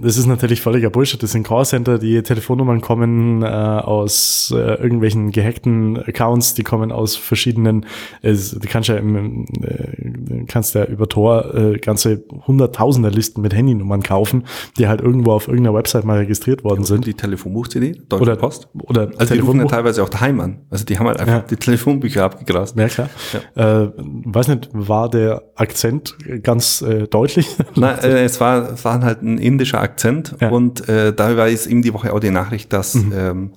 [0.00, 1.20] das ist natürlich völliger Bullshit.
[1.20, 7.16] Das sind Callcenter, die Telefonnummern kommen äh, aus äh, irgendwelchen gehackten Accounts, die kommen aus
[7.16, 7.86] verschiedenen,
[8.22, 13.54] äh, du kannst ja im, äh, kannst ja über Tor äh, ganze hunderttausender Listen mit
[13.54, 14.44] Handynummern kaufen,
[14.78, 17.06] die halt irgendwo auf irgendeiner Website mal registriert worden sind.
[17.06, 18.68] die Telefonbuch-CD, Deutsche Oder, Post.
[18.74, 20.58] oder Also die rufen ja teilweise auch daheim an.
[20.70, 21.46] Also die haben halt einfach Ja.
[21.48, 22.76] die Telefonbücher abgegrast.
[22.76, 23.08] Ja, klar.
[23.54, 27.48] Äh, weiß nicht, war der Akzent ganz äh, deutlich?
[27.74, 30.50] Nein, äh, es war, es war halt ein indischer Akzent Ja.
[30.50, 33.52] und äh, da war jetzt eben die Woche auch die Nachricht, dass, ähm,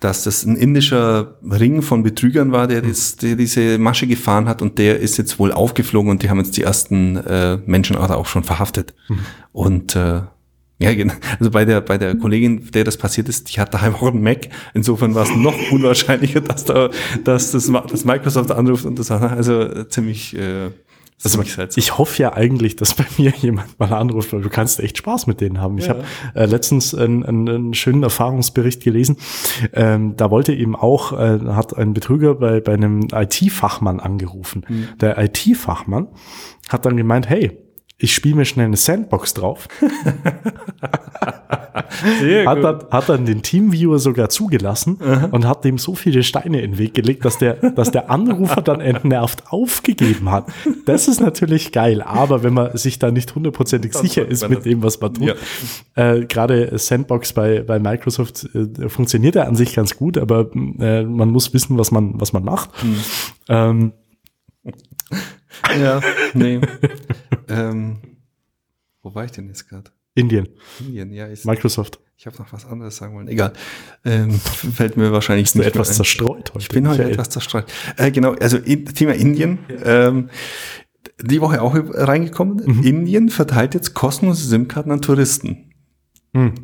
[0.00, 4.62] dass das ein indischer Ring von Betrügern war, der, das, der diese Masche gefahren hat
[4.62, 8.26] und der ist jetzt wohl aufgeflogen und die haben jetzt die ersten äh, Menschen auch
[8.26, 8.94] schon verhaftet.
[9.50, 10.20] Und äh,
[10.78, 11.14] ja, genau.
[11.38, 14.22] Also bei der, bei der Kollegin, der das passiert ist, die hat daheim auch einen
[14.22, 14.48] Mac.
[14.74, 16.90] Insofern war es noch unwahrscheinlicher, dass da,
[17.24, 20.70] dass das, Ma- das Microsoft anruft und das also äh, ziemlich, äh,
[21.20, 21.80] Also ziemlich seltsam.
[21.80, 25.26] ich hoffe ja eigentlich, dass bei mir jemand mal anruft, weil du kannst echt Spaß
[25.26, 25.78] mit denen haben.
[25.78, 25.94] Ich Ja.
[25.94, 26.04] habe
[26.34, 29.16] äh, letztens einen, einen, einen schönen Erfahrungsbericht gelesen.
[29.72, 34.64] Ähm, da wollte eben auch, äh, hat ein Betrüger bei, bei einem IT-Fachmann angerufen.
[34.68, 34.88] Mhm.
[35.00, 36.06] Der IT-Fachmann
[36.68, 37.58] hat dann gemeint, hey,
[37.98, 39.68] ich spiele mir schnell eine Sandbox drauf.
[42.46, 44.96] Hat dann, hat dann den Teamviewer sogar zugelassen
[45.30, 48.62] und hat dem so viele Steine in den Weg gelegt, dass der, dass der Anrufer
[48.62, 50.46] dann entnervt aufgegeben hat.
[50.86, 54.82] Das ist natürlich geil, aber wenn man sich da nicht hundertprozentig sicher ist mit dem,
[54.82, 55.34] was man tut.
[55.96, 56.14] Ja.
[56.14, 61.02] Äh, Gerade Sandbox bei, bei Microsoft äh, funktioniert ja an sich ganz gut, aber äh,
[61.04, 62.70] man muss wissen, was man, was man macht.
[63.48, 63.92] Ähm,
[65.78, 66.00] Ja,
[66.34, 66.60] nee.
[67.48, 67.98] ähm,
[69.02, 69.90] wo war ich denn jetzt gerade?
[70.14, 70.48] Indien,
[70.80, 71.28] Indien, ja.
[71.28, 72.00] Ich, Microsoft.
[72.16, 73.28] ich habe noch was anderes sagen wollen.
[73.28, 73.52] Egal.
[74.04, 74.32] Ähm,
[74.74, 75.94] fällt mir wahrscheinlich nicht mehr etwas ein.
[75.94, 76.58] zerstreut heute?
[76.58, 77.12] Ich bin heute Michael?
[77.12, 77.66] etwas zerstreut.
[77.96, 79.58] Äh, genau, also Thema Indien.
[79.84, 80.30] Ähm,
[81.20, 82.62] die Woche auch reingekommen.
[82.64, 82.82] Mhm.
[82.82, 85.72] Indien verteilt jetzt kostenlose SIM-Karten an Touristen.
[86.34, 86.54] Hm.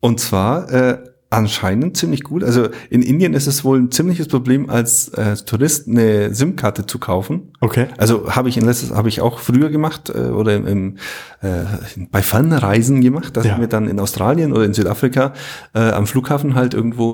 [0.00, 2.44] Und zwar äh, anscheinend ziemlich gut.
[2.44, 6.98] Also in Indien ist es wohl ein ziemliches Problem, als äh, Tourist eine SIM-Karte zu
[6.98, 7.52] kaufen.
[7.60, 7.86] Okay.
[7.98, 10.96] Also habe ich in letztes habe ich auch früher gemacht äh, oder im, im,
[11.40, 11.64] äh,
[12.10, 13.52] bei Fernreisen gemacht, dass Ja.
[13.54, 15.32] ich mir dann in Australien oder in Südafrika
[15.74, 17.10] äh, am Flughafen halt irgendwo